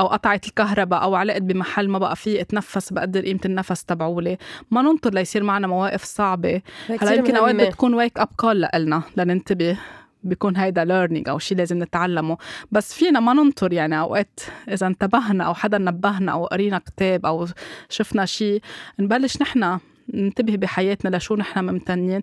أو 0.00 0.06
قطعت 0.06 0.46
الكهرباء 0.46 1.02
أو 1.02 1.14
علقت 1.14 1.42
بمحل 1.42 1.88
ما 1.88 1.98
بقى 1.98 2.16
في 2.16 2.40
أتنفس 2.40 2.92
بقدر 2.92 3.20
قيمة 3.24 3.40
النفس 3.44 3.84
تبعولي. 3.84 4.38
ما 4.70 4.82
ننطر 4.82 5.14
ليصير 5.14 5.42
معنا 5.42 5.66
مواقف 5.66 6.04
صعبة. 6.04 6.62
هلأ 7.00 7.14
يمكن 7.14 7.36
أوقات 7.36 7.54
بتكون 7.54 7.94
wake 7.94 8.18
up 8.18 8.28
call 8.36 8.66
لنا 8.74 9.02
لننتبه. 9.16 9.78
بيكون 10.24 10.56
هيدا 10.56 10.84
learning 10.84 11.28
أو 11.28 11.38
شيء 11.38 11.58
لازم 11.58 11.82
نتعلمه. 11.82 12.36
بس 12.72 12.94
فينا 12.94 13.20
ما 13.20 13.32
ننطر 13.32 13.72
يعني 13.72 14.00
أوقات 14.00 14.40
إذا 14.68 14.86
انتبهنا 14.86 15.44
أو 15.44 15.54
حدا 15.54 15.78
نبهنا 15.78 16.32
أو 16.32 16.46
قرينا 16.46 16.78
كتاب 16.78 17.26
أو 17.26 17.46
شفنا 17.88 18.24
شيء 18.26 18.60
نبلش 18.98 19.42
نحن 19.42 19.78
ننتبه 20.14 20.56
بحياتنا 20.56 21.16
لشو 21.16 21.36
نحن 21.36 21.64
ممتنين. 21.64 22.22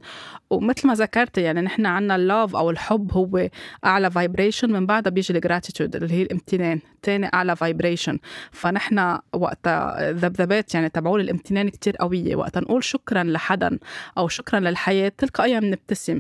ومثل 0.50 0.88
ما 0.88 0.94
ذكرت 0.94 1.38
يعني 1.38 1.62
نحن 1.62 1.86
عنا 1.86 2.16
ال 2.16 2.24
love 2.24 2.56
أو 2.56 2.70
الحب 2.70 3.12
هو 3.14 3.50
أعلى 3.86 4.12
vibration 4.12 4.72
من 4.72 4.86
بعدها 4.86 5.12
بيجي 5.12 5.34
ال 5.34 5.40
gratitude 5.40 5.96
اللي 5.96 6.14
هي 6.14 6.22
الامتنان 6.22 6.80
تاني 7.02 7.30
أعلى 7.34 7.56
vibration 7.56 8.20
فنحن 8.52 9.18
وقت 9.34 9.68
ذبذبات 10.00 10.76
يعني 10.76 10.90
تبعول 10.90 11.22
الامتنان 11.22 11.70
كتير 11.70 11.96
قوية. 11.96 12.36
وقت 12.36 12.58
نقول 12.58 12.84
شكرا 12.84 13.24
لحدا 13.24 13.80
أو 14.18 14.28
شكرا 14.28 14.60
للحياة 14.60 15.12
تلقائيا 15.18 15.60
بنبتسم 15.60 16.20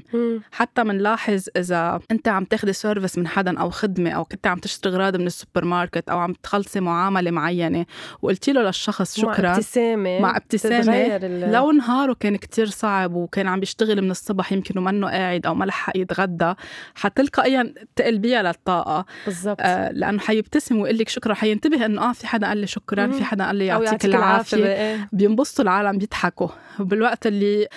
حتى 0.51 0.83
بنلاحظ 0.83 1.45
إذا 1.57 1.99
أنت 2.11 2.27
عم 2.27 2.43
تاخذي 2.43 2.73
service 2.73 3.17
من 3.17 3.27
حدا 3.27 3.59
أو 3.59 3.69
خدمة 3.69 4.11
أو 4.11 4.25
كنت 4.25 4.47
عم 4.47 4.59
تشتري 4.59 4.93
اغراض 4.93 5.15
من 5.15 5.27
السوبر 5.27 5.65
ماركت 5.65 6.09
أو 6.09 6.19
عم 6.19 6.33
تخلصي 6.33 6.79
معاملة 6.79 7.31
معينة 7.31 7.85
وقلتي 8.21 8.51
له 8.51 8.61
للشخص 8.61 9.19
شكرا 9.19 9.41
مع 9.41 9.55
ابتسامة 9.55 10.19
مع 10.19 10.37
ابتسامة 10.37 11.17
لو 11.51 11.71
نهاره 11.71 12.13
كان 12.19 12.35
كتير 12.35 12.65
صعب 12.65 13.13
وكان 13.13 13.47
عم 13.47 13.59
بيشتغل 13.59 14.01
من 14.01 14.11
الصبح 14.11 14.51
يمكن 14.51 14.79
ومنه 14.79 15.09
قاعد 15.09 15.45
أو 15.45 15.55
ما 15.55 15.65
لحق 15.65 15.97
يتغدى 15.97 16.53
حتلقائيا 16.95 17.73
تقلبيها 17.95 18.43
للطاقة. 18.43 19.05
بالضبط. 19.25 19.57
آه 19.59 19.91
لأنه 19.91 20.19
حيبتسم 20.19 20.77
ويقول 20.79 20.97
لك 20.97 21.09
شكرا 21.09 21.33
حينتبه 21.33 21.85
إنه 21.85 22.09
آه 22.09 22.13
في 22.13 22.27
حدا 22.27 22.47
قال 22.47 22.57
لي 22.57 22.67
شكرا 22.67 23.07
في 23.07 23.23
حدا 23.23 23.45
قال 23.45 23.55
لي 23.55 23.65
يعطيك 23.65 24.05
العافية. 24.05 24.65
إيه. 24.65 25.09
بينبسطوا 25.11 25.63
العالم 25.63 25.97
بيضحكوا. 25.97 26.47
بالوقت 26.79 27.27
اللي 27.27 27.67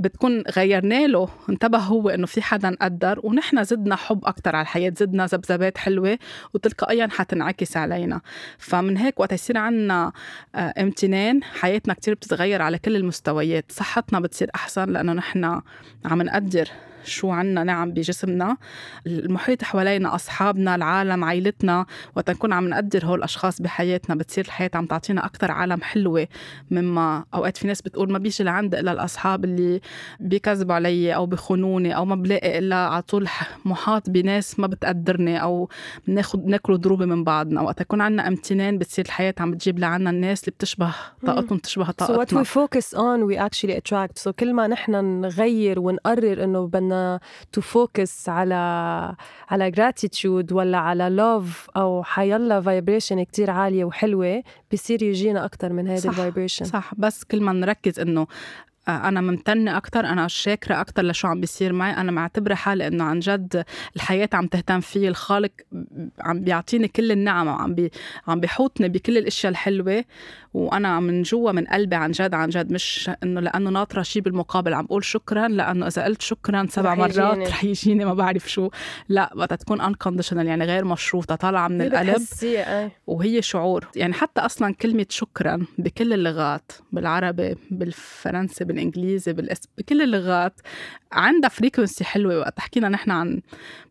بتكون 0.00 0.42
غيرنا 0.56 1.06
له 1.06 1.28
انتبه 1.48 1.78
هو 1.78 2.08
إنه 2.08 2.26
في 2.26 2.42
حدا 2.42 2.76
قدر 2.80 3.20
ونحن 3.22 3.64
زدنا 3.64 3.96
حب 3.96 4.24
أكثر 4.24 4.56
على 4.56 4.62
الحياة 4.62 4.92
زدنا 4.96 5.26
ذبذبات 5.26 5.78
حلوة 5.78 6.18
وتلقائيا 6.54 7.08
حتنعكس 7.10 7.76
علينا. 7.76 8.20
فمن 8.58 8.96
هيك 8.96 9.20
وقت 9.20 9.32
يصير 9.32 9.58
عنا 9.58 10.12
آه، 10.54 10.74
امتنان 10.78 11.42
حياتنا 11.42 11.94
كتير 11.94 12.14
بتتغير 12.14 12.62
على 12.62 12.78
كل 12.78 12.96
المستويات. 12.96 13.72
صحتنا 13.72 14.20
بتصير 14.20 14.50
أحسن 14.54 14.84
لأنه 14.92 15.12
نحن 15.12 15.60
عم 16.04 16.22
نقدر 16.22 16.68
شو 17.04 17.30
عنا 17.30 17.64
نعم 17.64 17.90
بجسمنا. 17.90 18.56
المحيط 19.06 19.64
حوالينا 19.64 20.14
أصحابنا 20.14 20.74
العالم 20.74 21.24
عائلتنا 21.24 21.86
وقت 22.16 22.30
نكون 22.30 22.52
عم 22.52 22.68
نقدر 22.68 23.06
هول 23.06 23.18
الأشخاص 23.18 23.62
بحياتنا 23.62 24.16
بتصير 24.16 24.44
الحياة 24.44 24.70
عم 24.74 24.86
تعطينا 24.86 25.26
أكثر 25.26 25.50
عالم 25.50 25.82
حلوة 25.82 26.28
مما 26.70 27.24
أوقات 27.34 27.56
في 27.56 27.66
ناس 27.66 27.82
بتقول 27.82 28.12
ما 28.12 28.18
بيجي 28.18 28.44
لعندي 28.44 28.80
إلا 28.80 28.92
الأصحاب 28.92 29.44
اللي 29.44 29.80
بيكذبوا 30.20 30.74
علي 30.74 31.14
أو 31.14 31.26
بخونوني 31.26 31.96
أو 31.96 32.04
ما 32.04 32.14
بلاقي 32.14 32.58
إلا 32.58 32.76
على 32.76 33.02
طول 33.02 33.28
محاط 33.64 34.10
بناس 34.10 34.60
ما 34.60 34.66
بتقدرني 34.66 35.42
أو 35.42 35.68
بناخد 36.06 36.46
ناكل 36.46 36.78
ضروبة 36.78 37.06
من 37.06 37.24
بعضنا. 37.24 37.60
وقت 37.60 37.80
يكون 37.80 38.00
عنا 38.00 38.28
امتنان 38.28 38.78
بتصير 38.78 39.04
الحياة 39.04 39.34
عم 39.40 39.50
بتجيب 39.50 39.78
لعنا 39.78 40.10
الناس 40.10 40.40
اللي 40.44 40.52
بتشبه 40.52 40.94
طاقتهم 41.26 41.58
بتشبه 41.58 41.90
طاقتنا 41.90 42.44
so 42.44 42.46
what 42.46 42.46
we 42.46 42.50
focus 42.50 42.94
on 42.96 43.18
we 43.30 43.36
actually 43.36 43.74
attract. 43.80 44.22
So 44.24 44.30
كل 44.30 44.54
ما 44.54 44.66
نحن 44.66 45.20
نغير 45.20 45.80
ونقرر 45.80 46.44
إنه 46.44 46.66
بدنا 46.66 46.89
بدنا 46.90 47.20
to 47.52 47.60
focus 47.60 48.28
على 48.28 48.54
على 49.48 49.70
gratitude 49.70 50.52
ولا 50.52 50.78
على 50.78 51.08
love 51.08 51.70
أو 51.76 52.02
حيلا 52.02 52.60
vibration 52.60 53.22
كتير 53.22 53.50
عالية 53.50 53.84
وحلوة 53.84 54.42
بصير 54.72 55.02
يجينا 55.02 55.44
أكثر 55.44 55.72
من 55.72 55.86
هيدي 55.86 56.08
ال 56.08 56.14
vibration 56.14 56.64
صح. 56.64 56.94
بس 56.98 57.24
كل 57.24 57.40
ما 57.42 57.52
نركز 57.52 58.00
إنه 58.00 58.26
أنا 58.96 59.20
ممتنة 59.20 59.76
أكثر 59.76 60.06
أنا 60.06 60.28
شاكرة 60.28 60.80
أكثر 60.80 61.02
لشو 61.02 61.28
عم 61.28 61.40
بيصير 61.40 61.72
معي. 61.72 61.92
أنا 61.92 62.12
معتبرة 62.12 62.54
حالي 62.54 62.86
إنه 62.86 63.04
عن 63.04 63.18
جد 63.18 63.64
الحياة 63.96 64.28
عم 64.32 64.46
تهتم 64.46 64.80
فيي 64.80 65.08
الخالق 65.08 65.50
عم 66.20 66.40
بيعطيني 66.40 66.88
كل 66.88 67.12
النعم 67.12 67.46
وعم 67.46 67.74
بي 67.74 67.90
عم 68.28 68.40
بيحوطني 68.40 68.88
بكل 68.88 69.18
الأشياء 69.18 69.50
الحلوة. 69.50 70.04
وأنا 70.54 71.00
من 71.00 71.22
جوا 71.22 71.52
من 71.52 71.64
قلبي 71.64 71.96
عن 71.96 72.10
جد 72.10 72.34
عن 72.34 72.48
جد 72.48 72.72
مش 72.72 73.10
إنه 73.22 73.40
لأنه 73.40 73.70
ناطرة 73.70 74.02
شيء 74.02 74.22
بالمقابل. 74.22 74.74
عم 74.74 74.84
بقول 74.84 75.04
شكرا 75.04 75.48
لأنه 75.48 75.86
إذا 75.86 76.04
قلت 76.04 76.22
شكرا 76.22 76.66
سبع 76.70 76.94
مرات 76.94 77.48
رح 77.48 77.64
يجيني 77.64 78.04
ما 78.04 78.14
بعرف 78.14 78.50
شو. 78.50 78.70
لا 79.08 79.30
بدها 79.34 79.56
تكون 79.56 79.80
unconditional 79.80 80.46
يعني 80.46 80.64
غير 80.64 80.84
مشروطة 80.84 81.34
طالعة 81.34 81.68
من 81.68 81.82
القلب. 81.82 82.22
وهي 83.06 83.42
شعور. 83.42 83.88
يعني 83.96 84.12
حتى 84.12 84.40
أصلا 84.40 84.74
كلمة 84.74 85.06
شكرا 85.08 85.66
بكل 85.78 86.12
اللغات 86.12 86.72
بالعربي 86.92 87.56
بالفرنسي 87.70 88.64
بالإنجليزي 88.80 89.32
بالاسم 89.32 89.68
بكل 89.78 90.02
اللغات. 90.02 90.60
عندها 91.12 91.50
frequency 91.50 92.04
حلوة 92.04 92.38
وقت 92.38 92.60
حكينا 92.60 92.88
نحن 92.88 93.10
عن 93.10 93.40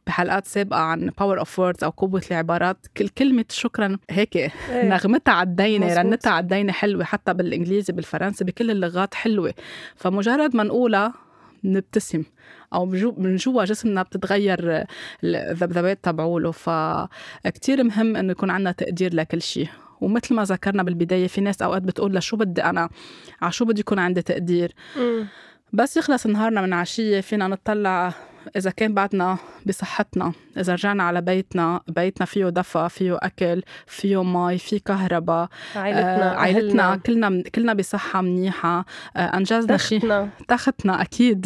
بحلقات 0.08 0.48
سابقة 0.48 0.80
عن 0.80 1.12
power 1.20 1.40
of 1.40 1.60
words 1.60 1.84
أو 1.84 1.90
قوة 1.90 2.22
العبارات. 2.32 2.78
كل 2.98 3.08
كلمة 3.08 3.46
شكرا 3.50 3.98
هيك 4.10 4.36
إيه. 4.36 4.52
نغمتها 4.72 5.32
على 5.32 5.50
الدينة 5.50 5.94
رنتها 5.94 6.30
على 6.30 6.44
الدينة 6.44 6.72
حلوة 6.72 7.04
حتى 7.04 7.34
بالإنجليزي 7.34 7.94
بالفرنسي 7.94 8.44
بكل 8.46 8.72
اللغات 8.72 9.14
حلوة. 9.14 9.54
فمجرد 9.96 10.56
ما 10.56 10.64
نقولها 10.64 11.14
نبتسم 11.64 12.24
أو 12.74 12.86
من 13.18 13.36
جوا 13.36 13.66
جسمنا 13.66 14.04
بتتغير 14.04 14.84
الذبذبات 15.24 16.00
تبعوله. 16.04 16.52
فكتير 16.52 17.84
مهم 17.84 18.16
إنه 18.16 18.32
يكون 18.32 18.50
عندنا 18.50 18.72
تقدير 18.72 19.16
لكل 19.16 19.42
شيء. 19.42 19.68
ومثل 20.02 20.36
ما 20.36 20.44
ذكرنا 20.44 20.84
بالبداية 20.84 21.28
في 21.28 21.42
ناس 21.42 21.62
أوقات 21.62 21.82
بتقول 21.82 22.16
لشو 22.16 22.38
بدي 22.38 22.64
أنا 22.64 22.90
على 23.42 23.52
شو 23.52 23.66
بدي 23.66 23.80
يكون 23.80 24.00
عندي 24.00 24.22
تقدير 24.22 24.74
م. 24.98 25.24
بس 25.74 25.98
يخلص 25.98 26.28
نهارنا 26.28 26.62
من 26.62 26.74
عشية 26.74 27.22
فينا 27.22 27.48
نطلع 27.48 28.14
إذا 28.58 28.72
كان 28.72 28.94
بعدنا 28.94 29.38
بصحتنا 29.66 30.34
إذا 30.58 30.74
رجعنا 30.74 31.04
على 31.04 31.22
بيتنا 31.22 31.82
بيتنا 31.88 32.26
فيه 32.26 32.46
دفى 32.46 32.88
فيه 32.90 33.18
أكل 33.22 33.62
فيه 33.88 34.24
مي 34.24 34.58
في 34.58 34.80
كهرباء 34.80 35.50
عائلتنا 35.76 36.34
آه 36.34 36.38
عائلتنا 36.38 36.96
كلنا 36.96 37.44
كلنا 37.56 37.74
بصحة 37.74 38.22
منيحة. 38.22 38.86
آه 39.18 39.20
أنجزنا 39.20 39.78
شيء 39.78 40.30
تختنا. 40.48 41.02
أكيد. 41.02 41.46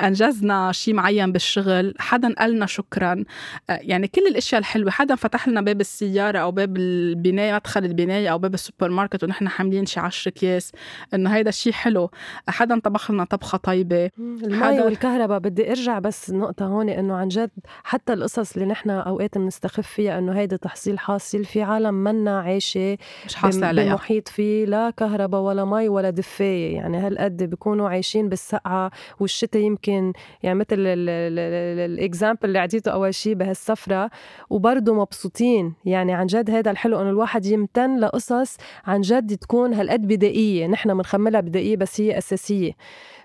أنجزنا 0.00 0.72
شيء 0.72 0.94
معين 0.94 1.32
بالشغل. 1.32 1.94
حدا 1.98 2.34
قالنا 2.34 2.66
شكرا. 2.66 3.24
آه 3.70 3.78
يعني 3.82 4.08
كل 4.08 4.26
الأشياء 4.26 4.58
الحلوة. 4.58 4.90
حدا 4.90 5.14
فتح 5.14 5.48
لنا 5.48 5.60
باب 5.60 5.80
السيارة 5.80 6.38
أو 6.38 6.50
باب 6.50 6.76
البناية 6.76 7.54
مدخل 7.54 7.84
البناية 7.84 8.28
أو 8.28 8.38
باب 8.38 8.54
السوبر 8.54 8.88
ماركت 8.88 9.24
ونحن 9.24 9.48
حاملين 9.48 9.86
شي 9.86 10.00
عشر 10.00 10.30
أكياس 10.30 10.72
إنه 11.14 11.30
هيدا 11.30 11.50
شيء 11.50 11.72
حلو. 11.72 12.10
حدا 12.48 12.80
طبخ 12.80 13.10
لنا 13.10 13.24
طبخة 13.24 13.58
طيبة. 13.58 14.10
المي 14.18 14.80
والكهرباء 14.80 15.38
بدي 15.38 15.70
أرجع 15.70 15.98
بس 15.98 16.31
النقطة 16.32 16.66
هون 16.66 16.88
إنه 16.88 17.14
عن 17.14 17.28
جد 17.28 17.50
حتى 17.84 18.12
القصص 18.12 18.52
اللي 18.56 18.66
نحن 18.68 18.90
أوقات 18.90 19.38
بنستخف 19.38 19.86
فيها 19.86 20.18
إنه 20.18 20.32
هيدا 20.32 20.56
تحصيل 20.56 20.98
حاصل 20.98 21.44
في 21.44 21.62
عالم 21.62 21.94
منا 21.94 22.40
عايشة 22.40 22.98
مش 23.26 23.34
حاصلة 23.34 23.66
عليها. 23.66 23.92
بمحيط 23.94 24.28
فيه 24.28 24.64
لا 24.64 24.90
كهرباء 24.90 25.40
ولا 25.40 25.64
مي 25.64 25.88
ولا 25.88 26.10
دفاية. 26.10 26.74
يعني 26.76 26.98
هالقد 26.98 27.42
بيكونوا 27.42 27.88
عايشين 27.88 28.28
بالسقعة 28.28 28.90
والشتاء 29.20 29.62
يمكن 29.62 30.12
يعني 30.42 30.58
مثل 30.58 30.76
الإكزامبل 30.78 32.40
اللي 32.44 32.58
عديته 32.58 32.90
أول 32.90 33.14
شيء 33.14 33.34
بهالسفرة. 33.34 34.10
وبرضه 34.50 34.94
مبسوطين. 34.94 35.74
يعني 35.84 36.14
عن 36.14 36.26
جد 36.26 36.50
هذا 36.50 36.70
الحلو 36.70 37.00
إنه 37.00 37.10
الواحد 37.10 37.46
يمتن 37.46 37.98
لقصص 37.98 38.56
عن 38.84 39.00
جد 39.00 39.36
تكون 39.36 39.74
هالقد 39.74 40.06
بدائية. 40.06 40.66
نحن 40.66 40.94
بنخملها 40.94 41.40
بدائية 41.40 41.76
بس 41.76 42.00
هي 42.00 42.18
أساسية. 42.18 42.72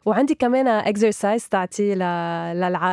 وعندي 0.05 0.35
كمان 0.35 0.67
exercise 0.67 1.49
تعطيه 1.49 1.93
للعالم. 2.53 2.86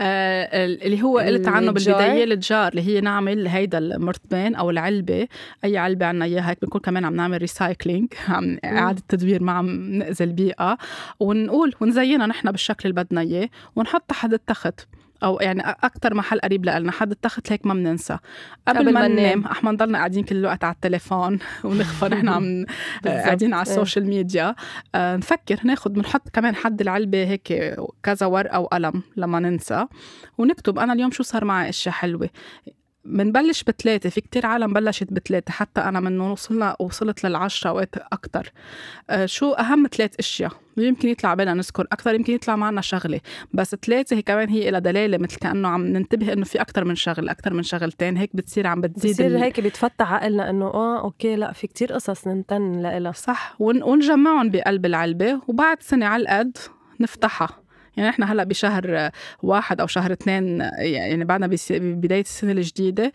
آه 0.00 0.66
اللي 0.66 1.02
هو 1.02 1.18
قلت 1.18 1.48
عنه 1.48 1.72
بالبداية 1.72 2.24
الجار 2.24 2.68
اللي 2.68 2.82
هي 2.82 3.00
نعمل 3.00 3.48
هيدا 3.48 3.78
المرتبان 3.78 4.54
أو 4.54 4.70
العلبة. 4.70 5.28
أي 5.64 5.78
علبة 5.78 6.06
عنا 6.06 6.24
إياها 6.24 6.50
هيك 6.50 6.58
بنكون 6.62 6.80
كمان 6.80 7.04
عم 7.04 7.16
نعمل 7.16 7.38
recycling 7.38 8.12
عم 8.28 8.58
إعادة 8.64 9.02
تدوير 9.08 9.42
ما 9.42 9.52
عم 9.52 9.66
ناذي 9.90 10.24
البيئه 10.24 10.78
ونقول 11.20 11.74
ونزينها 11.80 12.26
نحن 12.26 12.50
بالشكل 12.50 12.88
اللي 12.88 13.02
بدنا 13.02 13.20
إياه. 13.20 13.48
ونحط 13.76 14.02
تحت 14.08 14.32
التخت. 14.32 14.80
أو 15.24 15.38
يعني 15.40 15.60
أكثر 15.62 16.14
محل 16.14 16.38
قريب 16.40 16.66
لنا 16.66 16.92
حد 16.92 17.10
التخت 17.10 17.52
هيك 17.52 17.66
ما 17.66 17.74
بننسى 17.74 18.18
قبل, 18.68 18.78
قبل 18.78 18.92
ما 18.92 19.08
ننام 19.08 19.44
إحنا 19.44 19.70
نضلنا 19.70 19.98
قاعدين 19.98 20.24
كل 20.24 20.36
الوقت 20.36 20.64
على 20.64 20.74
التليفون 20.74 21.38
ونخفى 21.64 22.08
نحن 22.08 22.28
عم 22.28 22.64
قاعدين 23.04 23.54
على. 23.54 23.62
السوشيال 23.62 24.06
ميديا 24.06 24.54
آه 24.94 25.16
نفكر 25.16 25.60
ناخذ 25.64 25.90
بنحط 25.90 26.28
كمان 26.28 26.54
حد 26.54 26.80
العلبة 26.80 27.24
هيك 27.24 27.76
كذا 28.02 28.26
ورقة 28.26 28.60
وقلم 28.60 29.02
لما 29.16 29.40
ننسى. 29.40 29.86
ونكتب 30.38 30.78
أنا 30.78 30.92
اليوم 30.92 31.10
شو 31.10 31.22
صار 31.22 31.44
معي 31.44 31.68
أشياء 31.68 31.94
حلوة. 31.94 32.30
بنبلش 33.04 33.62
بثلاثة 33.62 34.10
في 34.10 34.20
كتير 34.20 34.46
عالم 34.46 34.72
بلشت 34.72 35.12
بثلاثة 35.12 35.52
حتى 35.52 35.80
أنا 35.80 36.00
من 36.00 36.20
وصلنا 36.20 36.76
وصلت 36.80 37.24
للعشرة 37.24 37.70
أوقات 37.70 37.94
أكتر. 38.12 38.52
أه 39.10 39.26
شو 39.26 39.52
أهم 39.52 39.88
ثلاث 39.92 40.14
أشياء؟ 40.18 40.52
يمكن 40.76 41.08
يطلع 41.08 41.34
بينا 41.34 41.54
نذكر 41.54 41.86
أكثر 41.92 42.14
يمكن 42.14 42.32
يطلع 42.32 42.56
معنا 42.56 42.80
شغلة. 42.80 43.20
بس 43.52 43.74
ثلاثة 43.74 44.16
هي 44.16 44.22
كمان 44.22 44.48
هي 44.48 44.70
لها 44.70 44.80
دلالة 44.80 45.18
مثل 45.18 45.36
كأنه 45.36 45.68
عم 45.68 45.86
ننتبه 45.86 46.32
إنه 46.32 46.44
في 46.44 46.60
أكثر 46.60 46.84
من 46.84 46.94
شغل 46.94 47.28
أكثر 47.28 47.54
من 47.54 47.62
شغلتين 47.62 48.16
هيك 48.16 48.36
بتصير 48.36 48.66
عم 48.66 48.80
بتزيد 48.80 49.12
بتصير 49.12 49.38
هيك 49.38 49.60
بتفتح 49.60 50.12
عقلنا 50.12 50.50
إنه 50.50 50.66
آه 50.66 51.00
أوكي 51.00 51.36
لا 51.36 51.52
في 51.52 51.66
كتير 51.66 51.92
قصص 51.92 52.26
ننتن 52.26 52.82
لها 52.82 53.12
صح 53.12 53.56
ونجمعهم 53.58 54.50
بقلب 54.50 54.86
العلبة 54.86 55.40
وبعد 55.48 55.82
سنة 55.82 56.06
على 56.06 56.22
القد 56.22 56.58
نفتحها. 57.00 57.63
يعني 57.96 58.10
إحنا 58.10 58.32
هلأ 58.32 58.44
بشهر 58.44 59.10
واحد 59.42 59.80
أو 59.80 59.86
شهر 59.86 60.12
اثنين 60.12 60.60
يعني 60.78 61.24
بعدنا 61.24 61.56
ببدايه 61.70 62.20
السنة 62.20 62.52
الجديدة 62.52 63.12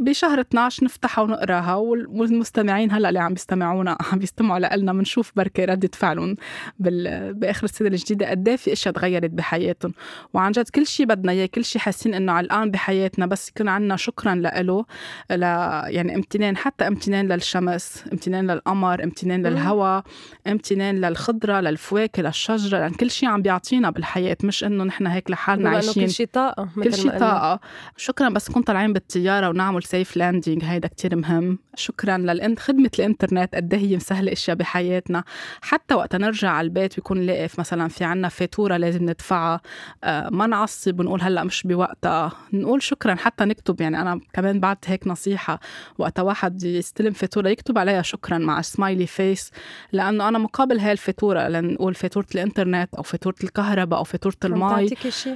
بشهر 0.00 0.40
12 0.40 0.84
نفتحها 0.84 1.24
ونقراها 1.24 1.74
والمستمعين 1.74 2.92
هلأ 2.92 3.08
اللي 3.08 3.18
عم 3.18 3.34
بيستمعونا 3.34 3.98
عم 4.12 4.18
بيستمعوا 4.18 4.76
لنا 4.76 4.92
بنشوف 4.92 5.32
بركة 5.36 5.64
ردة 5.64 5.90
فعلهم 5.94 6.36
بآخر 6.78 7.64
السنة 7.64 7.88
الجديدة 7.88 8.30
قد 8.30 8.48
إيه 8.48 8.56
في 8.56 8.72
أشياء 8.72 8.94
تغيرت 8.94 9.30
بحياتهم. 9.30 9.92
وعن 10.32 10.52
جد 10.52 10.68
كل 10.68 10.86
شيء 10.86 11.06
بدنا 11.06 11.32
إياه 11.32 11.46
كل 11.46 11.64
شيء 11.64 11.82
حاسين 11.82 12.14
إنه 12.14 12.32
علقان 12.32 12.70
بحياتنا 12.70 13.26
بس 13.26 13.48
يكون 13.48 13.68
عندنا 13.68 13.96
شكرا 13.96 14.34
له 14.34 14.84
ل 15.30 15.42
يعني 15.88 16.14
امتنان 16.14 16.56
حتى 16.56 16.86
امتنان 16.86 17.28
للشمس 17.28 18.04
امتنان 18.12 18.50
للقمر 18.50 19.04
امتنان 19.04 19.46
للهواء 19.46 20.04
امتنان 20.46 21.00
للخضرة 21.00 21.60
للفواكه 21.60 22.22
للشجرة 22.22 22.78
لأن 22.78 22.90
كل 22.90 23.10
شيء 23.10 23.28
عم 23.28 23.42
بيعطينا 23.42 23.90
بالحياة 24.08 24.28
الحياة 24.28 24.36
مش 24.44 24.64
إنه 24.64 24.84
نحن 24.84 25.06
هيك 25.06 25.30
لحالنا 25.30 25.70
عايشين 25.70 26.04
كل 26.06 26.10
شيء 26.10 26.26
طاقة 26.32 26.68
كل 26.74 26.94
شيء 26.94 27.18
طاقة. 27.18 27.60
شكرا 27.96 28.28
بس 28.28 28.50
كنت 28.50 28.66
طالعين 28.66 28.92
بالطيارة 28.92 29.48
ونعمل 29.48 29.82
سيف 29.82 30.16
لاندنج 30.16 30.64
هيدا 30.64 30.88
كتير 30.88 31.16
مهم. 31.16 31.58
شكرا 31.74 32.18
للإنت 32.18 32.58
خدمة 32.58 32.90
الإنترنت 32.98 33.54
قد 33.54 33.74
إيه 33.74 33.80
هي 33.80 33.96
مسهلة 33.96 34.32
إشياء 34.32 34.56
بحياتنا. 34.56 35.24
حتى 35.62 35.94
وقت 35.94 36.16
نرجع 36.16 36.50
على 36.50 36.64
البيت 36.64 36.94
بيكون 36.94 37.20
لاقف 37.20 37.58
مثلا 37.58 37.88
في 37.88 38.04
عنا 38.04 38.28
فاتورة 38.28 38.76
لازم 38.76 39.02
ندفعها. 39.02 39.60
آه، 40.04 40.28
ما 40.28 40.46
نعصب 40.46 41.00
ونقول 41.00 41.22
هلأ 41.22 41.44
مش 41.44 41.62
بوقتها. 41.66 42.32
نقول 42.52 42.82
شكرا 42.82 43.14
حتى 43.14 43.44
نكتب 43.44 43.80
يعني 43.80 44.00
أنا 44.00 44.20
كمان 44.32 44.60
بعت 44.60 44.90
هيك 44.90 45.06
نصيحة. 45.06 45.60
وقت 45.98 46.20
واحد 46.20 46.62
يستلم 46.62 47.12
فاتورة 47.12 47.48
يكتب 47.48 47.78
عليها 47.78 48.02
شكرا 48.02 48.38
مع 48.38 48.60
smiley 48.62 49.06
face 49.06 49.50
لأنه 49.92 50.28
أنا 50.28 50.38
مقابل 50.38 50.78
هاي 50.78 50.92
الفاتورة 50.92 51.48
لنقول 51.48 51.94
فاتورة 51.94 52.26
الإنترنت 52.34 52.94
أو 52.94 53.02
فاتورة 53.02 53.34
الكهرباء 53.44 53.97
أو 53.98 54.04
فاتوره 54.04 54.34
المي 54.44 54.58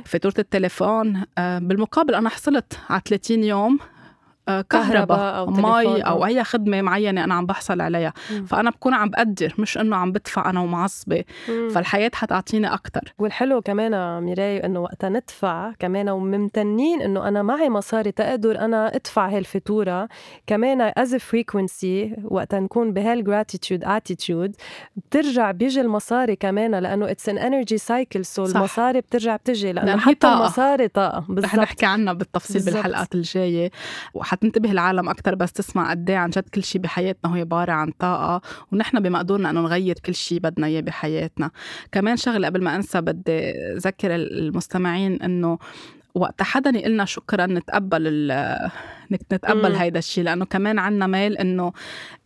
فاتوره 0.04 0.35
التليفون. 0.38 1.23
آه، 1.38 1.59
بالمقابل 1.59 2.14
أنا 2.14 2.28
حصلت 2.28 2.78
على 2.90 3.02
30 3.04 3.45
يوم 3.45 3.78
كهرباء 4.70 5.37
أو 5.38 5.46
مي 5.46 6.02
أو 6.02 6.26
أي 6.26 6.44
خدمة 6.44 6.82
معينة 6.82 7.25
أنا 7.25 7.34
عم 7.34 7.46
بحصل 7.46 7.80
عليها. 7.80 8.12
مم. 8.30 8.44
فأنا 8.46 8.70
بكون 8.70 8.94
عم 8.94 9.11
بقدر 9.11 9.54
مش 9.58 9.78
إنه 9.78 9.96
عم 9.96 10.12
بدفع 10.12 10.50
أنا 10.50 10.61
ومعصبة. 10.61 11.25
فالحياة 11.46 12.11
حتعطيني 12.14 12.75
أكتر. 12.75 13.14
والحلو 13.18 13.61
كمان 13.62 14.22
ميراي 14.22 14.64
إنه 14.66 14.80
وقتها 14.80 15.08
ندفع 15.11 15.72
كمان 15.78 16.08
وممتنين 16.08 17.02
إنه 17.02 17.28
أنا 17.28 17.42
معي 17.42 17.68
مصاري 17.68 18.12
تقدر 18.12 18.58
أنا 18.58 18.94
أدفع 18.96 19.28
هاي 19.28 19.38
الفاتورة 19.38 20.08
كمان 20.46 20.92
as 20.97 21.14
frequency 21.14 22.16
وقتها 22.25 22.61
نكون 22.61 22.92
بهال 22.92 23.15
gratitude 23.15 23.85
attitude 23.85 24.56
بترجع 24.96 25.50
بيجي 25.50 25.80
المصاري 25.80 26.37
كمان 26.37 26.75
لأنه 26.75 27.11
it's 27.11 27.28
an 27.28 27.38
energy 27.38 27.78
cycle 27.78 28.25
so 28.25 28.44
المصاري 28.44 29.00
بترجع 29.00 29.37
بتجي 29.37 29.72
لأنه 29.72 29.96
حتى 29.96 30.14
طاقة. 30.14 30.40
المصاري 30.40 30.88
طاقة. 30.88 31.25
بالضبط 31.28 31.44
رح 31.44 31.54
نحكي 31.54 31.87
عنها 31.87 32.12
بالتفصيل 32.12 32.54
بالزبط. 32.62 32.75
بالحلقات 32.75 33.14
الجاية. 33.14 33.70
حتنتبه 34.32 34.72
العالم 34.72 35.08
أكتر 35.08 35.34
بس 35.34 35.52
تسمع 35.52 35.90
قد 35.90 36.10
إيه 36.10 36.16
عن 36.16 36.30
جد 36.30 36.48
كل 36.54 36.62
شيء 36.64 36.80
بحياتنا 36.80 37.30
هو 37.32 37.36
عبارة 37.36 37.72
عن 37.72 37.90
طاقة 37.90 38.40
ونحن 38.72 39.00
بمقدورنا 39.00 39.50
إنه 39.50 39.60
نغير 39.60 39.94
كل 39.98 40.14
شيء 40.14 40.38
بدنا 40.38 40.66
إياه 40.66 40.80
بحياتنا. 40.80 41.50
كمان 41.92 42.16
شغلة 42.16 42.46
قبل 42.48 42.62
ما 42.64 42.76
أنسى 42.76 43.00
بدي 43.00 43.38
أذكر 43.76 44.14
المستمعين 44.14 45.22
إنه 45.22 45.58
وقت 46.14 46.42
حدا 46.42 46.70
يقلنا 46.70 47.04
شكرا 47.04 47.46
نتقبل 47.46 48.32
نتقبل 49.12 49.75
هيدا 49.75 49.99
الشيء 49.99 50.25
لأنه 50.25 50.45
كمان 50.45 50.78
عنا 50.78 51.06
ميل 51.06 51.36
إنه 51.36 51.73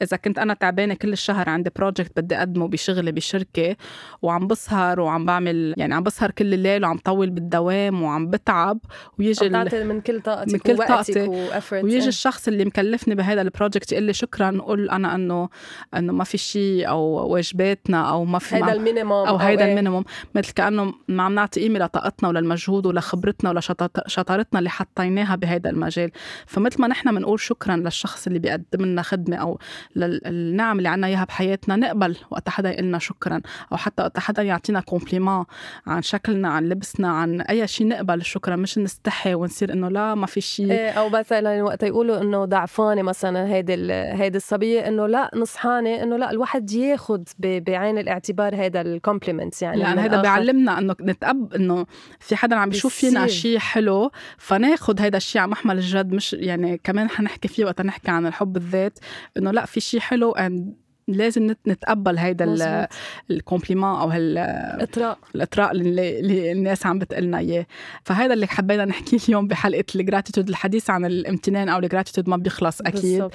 إذا 0.03 0.17
كنت 0.17 0.39
أنا 0.39 0.55
تعبانة 0.55 0.95
كل 0.95 1.13
الشهر 1.13 1.49
عندي 1.49 1.71
project 1.77 2.21
بدي 2.21 2.37
أقدمه 2.37 2.69
بشغلي 2.69 3.13
بشركة 3.13 3.77
وعم 4.23 4.47
بسهر 4.47 5.01
وعم 5.01 5.27
بعمل 5.27 5.75
يعني 5.77 5.95
عم 5.95 6.03
بسهر 6.03 6.31
كل 6.31 6.55
الليل 6.55 6.85
وعم 6.85 6.99
طول 6.99 7.31
بالدوام 7.31 8.03
وعم 8.03 8.31
بتعب 8.31 8.79
ويجي 9.19 9.49
من 9.49 10.01
كل 10.01 10.21
طاقتك 10.21 10.53
من 10.53 10.59
كل 10.59 10.77
طاقتي. 10.77 11.29
ويجي 11.73 11.99
إيه. 11.99 12.09
الشخص 12.09 12.49
اللي 12.49 12.65
مكلفني 12.65 13.15
بهذا 13.15 13.43
ال 13.43 13.49
project 13.49 13.93
يقول 13.93 14.05
لي 14.05 14.13
شكرا 14.13 14.61
قول 14.61 14.91
أنا 14.91 15.15
انه 15.15 15.49
إنه 15.97 16.13
ما 16.13 16.25
في 16.25 16.39
شيء 16.39 16.89
أو 16.89 17.01
واجباتنا 17.33 18.11
أو 18.11 18.25
ما 18.25 18.39
في 18.39 18.57
هيدا 18.57 18.73
ال 18.73 18.80
minimum 18.80 19.29
أو 19.29 19.37
هيدا 19.37 19.65
إيه؟ 19.65 19.71
ال 19.71 19.75
minimum. 19.75 20.05
مثل 20.35 20.53
كأنه 20.53 20.95
ما 21.09 21.23
عم 21.23 21.35
نعطي 21.35 21.61
قيمة 21.61 21.79
لطاقتنا 21.79 22.29
وللمجهود 22.29 22.87
ولخبرتنا 22.87 23.51
ولشطارتنا 23.51 24.59
اللي 24.59 24.71
حطيناها 24.71 25.37
بهذا 25.37 25.71
المجال. 25.71 26.11
فمثل 26.47 26.76
مثل 26.77 26.83
ما 26.83 26.89
نحن 26.89 27.15
بنقول 27.15 27.41
شكرا 27.41 27.77
للشخص 27.77 28.27
اللي 28.27 28.39
بيقدم 28.39 28.85
لنا 28.85 29.03
خدمة 29.03 29.37
أو 29.37 29.59
للنعم 29.97 30.79
اللي 30.79 30.89
عنا 30.89 31.07
إياها 31.07 31.25
بحياتنا 31.25 31.77
نقبل 31.77 32.17
وقت 32.31 32.49
حدا 32.49 32.71
يقول 32.71 32.85
لنا 32.85 32.99
شكرا 32.99 33.41
أو 33.73 33.77
حتى 33.77 34.03
وقت 34.03 34.19
حدا 34.19 34.43
يعطينا 34.43 34.81
fr: 34.81 34.96
compliment 34.96 35.45
عن 35.87 36.03
شكلنا 36.03 36.49
عن 36.49 36.69
لبسنا 36.69 37.09
عن 37.09 37.41
أي 37.41 37.67
شيء 37.67 37.89
نقبل 37.89 38.15
الشكرا 38.15 38.57
مش 38.57 38.79
نستحي 38.79 39.35
ونصير 39.35 39.73
إنه 39.73 39.89
لا 39.89 40.15
ما 40.15 40.27
في 40.27 40.41
شيء. 40.41 40.71
إيه 40.71 40.91
أو 40.91 41.09
مثلا 41.09 41.63
وقت 41.63 41.83
يقولوا 41.83 42.21
إنه 42.21 42.45
ضعفانة 42.45 43.03
مثلا 43.03 43.47
هيدي 43.47 43.93
هيدي 43.93 44.37
الصبية 44.37 44.89
إنه 44.89 45.07
لا 45.07 45.31
نصحانة 45.35 46.03
إنه 46.03 46.17
لا 46.17 46.31
الواحد 46.31 46.73
ياخذ 46.73 47.23
بعين 47.39 47.99
الاعتبار 47.99 48.55
هذا 48.55 48.81
ال 48.81 48.88
compliments 48.88 49.63
يعني 49.63 49.83
لأن 49.83 49.99
هذا 49.99 50.21
بيعلمنا 50.21 50.79
إنه 50.79 50.95
نتقب 51.01 51.55
إنه 51.55 51.87
في 52.21 52.37
حدا 52.37 52.57
عم 52.57 52.69
بيشوف 52.69 52.95
فينا 52.95 53.27
شيء 53.27 53.59
حلو 53.59 54.11
فناخذ 54.39 55.01
هذا 55.01 55.17
الشيء 55.17 55.43
على 55.43 55.51
محمل 55.51 55.79
الجد 55.79 56.13
مش 56.13 56.33
يعني 56.33 56.56
يعني 56.57 56.81
كمان 56.85 57.11
حنحكي 57.11 57.49
فيه 57.49 57.65
وقت 57.65 57.83
نحكي 57.83 58.11
عن 58.11 58.27
الحب 58.27 58.57
الذات 58.57 58.99
إنه 59.37 59.51
لا 59.51 59.67
في 59.67 59.81
شيء 59.81 60.01
حلو 60.01 60.33
and 60.33 60.87
لازم 61.09 61.55
نتقبل 61.69 62.19
هيدا 62.19 62.89
ال 63.31 63.37
compliment 63.37 64.01
أو 64.01 64.09
هال 64.09 64.39
الإطراء. 64.39 65.19
الإطراء 65.35 65.71
اللي, 65.71 66.21
اللي 66.21 66.53
الناس 66.53 66.87
عم 66.87 66.99
بتقلنا 66.99 67.39
إياه. 67.39 67.67
فهذا 68.05 68.35
اللي 68.35 68.47
حبينا 68.47 68.85
نحكيه 68.85 69.19
اليوم 69.29 69.47
بحلقة 69.47 69.85
ال 69.95 70.00
gratitude 70.00 70.49
الحديث 70.49 70.91
عن 70.91 71.05
الامتنان 71.05 71.69
أو 71.69 71.79
ال 71.79 71.84
gratitude 71.84 72.29
ما 72.29 72.37
بيخلص 72.37 72.81
أكيد. 72.81 73.29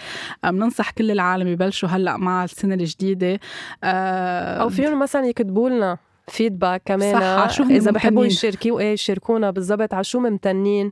بننصح 0.44 0.92
كل 0.92 1.12
العالم 1.12 1.48
يبلشوا 1.48 1.90
هلأ 1.90 2.18
مع 2.18 2.44
السنة 2.44 2.76
الجديدة. 2.76 3.40
أو 3.84 4.70
فيهم 4.70 5.00
مثلا 5.00 5.26
يكتبوا 5.26 5.70
لنا 5.70 5.98
feedback 6.28 6.82
كمان 6.86 7.20
صح 7.20 7.50
شو 7.50 7.64
إذا 7.64 7.92
بحبوا 7.92 8.26
يشاركوا 8.26 8.80
إيه 8.80 8.94
يشاركونا 8.94 9.52
بالضبط 9.52 9.94
على 9.94 10.04
شو 10.04 10.20
ممتنين. 10.20 10.92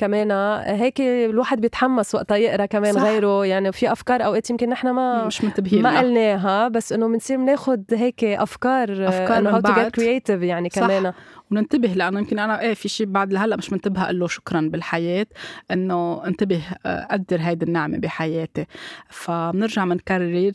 كمان 0.00 0.30
هيك 0.66 1.00
الواحد 1.00 1.60
بيتحمس 1.60 2.14
وقتها 2.14 2.36
يقرأ 2.36 2.66
كمان 2.66 2.92
صح. 2.92 3.02
غيره. 3.02 3.46
يعني 3.46 3.72
في 3.72 3.92
أفكار 3.92 4.24
أوقات 4.24 4.50
يمكن 4.50 4.68
نحن 4.68 4.90
ما 4.90 5.26
مش 5.26 5.44
منتبهين 5.44 5.82
ما 5.82 5.98
قلناها 5.98 6.68
بس 6.68 6.92
إنه 6.92 7.08
بنصير 7.08 7.36
بناخذ 7.36 7.80
هيك 7.92 8.24
أفكار 8.24 9.08
أفكار 9.08 9.38
إنه 9.38 9.50
how 9.50 9.60
to 9.60 9.90
creative 9.90 10.42
يعني 10.42 10.68
كمان. 10.68 11.04
صح. 11.04 11.14
وننتبه 11.50 11.88
لأنه 11.88 12.18
يمكن 12.18 12.38
أنا 12.38 12.60
إيه 12.60 12.74
في 12.74 12.88
شيء 12.88 13.06
بعد 13.06 13.32
لهلأ 13.32 13.56
مش 13.56 13.72
منتبهة 13.72 14.04
أقول 14.04 14.18
له 14.18 14.28
شكرا 14.28 14.60
بالحياة 14.60 15.26
إنه 15.70 16.26
انتبه 16.26 16.62
آه، 16.86 17.06
قدر 17.10 17.40
هيدي 17.40 17.66
النعمة 17.66 17.98
بحياتي. 17.98 18.66
فبنرجع 19.08 19.84
بنكرر 19.84 20.52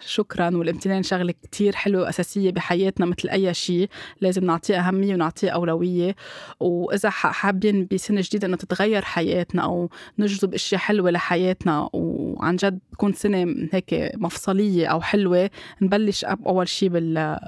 شكرا 0.00 0.56
والامتنان 0.56 1.02
شغلة 1.02 1.34
كتير 1.42 1.74
حلوة 1.74 2.02
وأساسية 2.02 2.50
بحياتنا 2.50 3.06
مثل 3.06 3.28
أي 3.28 3.54
شيء 3.54 3.88
لازم 4.20 4.44
نعطيه 4.44 4.78
أهمية 4.78 5.14
ونعطيه 5.14 5.50
أولوية. 5.50 6.16
وإذا 6.60 7.10
حابين 7.10 7.88
بسنة 7.92 8.20
جديدة 8.24 8.48
تتغير 8.56 9.02
حياتنا 9.02 9.62
أو 9.62 9.90
نجذب 10.18 10.54
أشياء 10.54 10.80
حلوة 10.80 11.10
لحياتنا. 11.10 11.88
وعن 11.92 12.56
جد 12.56 12.78
تكون 12.92 13.12
سنة 13.12 13.54
هيك 13.72 14.12
مفصلية 14.16 14.86
أو 14.86 15.00
حلوة 15.00 15.50
نبلش 15.82 16.24
أول 16.24 16.68
شيء 16.68 16.88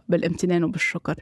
بالامتنان 0.08 0.64
وبالشكر. 0.64 1.14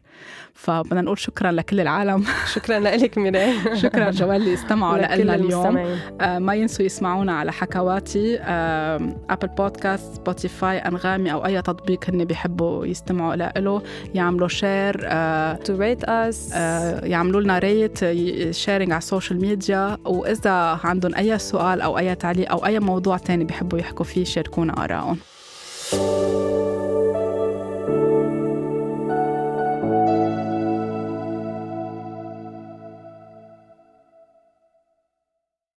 فبدنا 0.54 1.00
نقول 1.00 1.18
شكرا 1.18 1.52
لكل 1.52 1.80
العالم. 1.80 2.24
شكرا 2.54 2.78
لك 2.78 3.18
ميراي. 3.18 3.54
شكرا 3.82 4.10
جوال 4.10 4.36
اللي 4.36 4.54
استمعوا 4.54 4.98
لنا 5.16 5.34
اليوم. 5.34 5.76
آه 6.20 6.38
ما 6.38 6.54
ينسوا 6.54 6.84
يسمعونا 6.84 7.32
على 7.32 7.52
حكواتي 7.52 8.38
آه 8.40 9.16
Apple 9.30 9.48
Podcast 9.48 10.14
Spotify 10.14 10.78
أنغامي 10.78 11.32
أو 11.32 11.46
أي 11.46 11.62
تطبيق 11.62 12.10
هن 12.10 12.24
بيحبوا 12.24 12.86
يستمعوا 12.86 13.34
له 13.36 13.82
يعملوا 14.14 14.48
share 14.48 14.96
to 15.54 15.76
rate 15.76 16.04
us 16.04 16.52
يعملوا 17.02 17.40
لنا 17.40 17.58
rate 17.58 17.98
sharing 18.50 18.90
على 18.90 18.98
السوشيال 18.98 19.40
ميديا 19.40 19.65
وإذا 20.04 20.80
عندهم 20.84 21.14
أي 21.14 21.38
سؤال 21.38 21.80
أو 21.80 21.98
أي 21.98 22.14
تعليق 22.14 22.50
أو 22.50 22.66
أي 22.66 22.80
موضوع 22.80 23.16
تاني 23.16 23.44
بيحبوا 23.44 23.78
يحكوا 23.78 24.04
فيه 24.04 24.24
شاركونا 24.24 24.84
آراءهم 24.84 25.18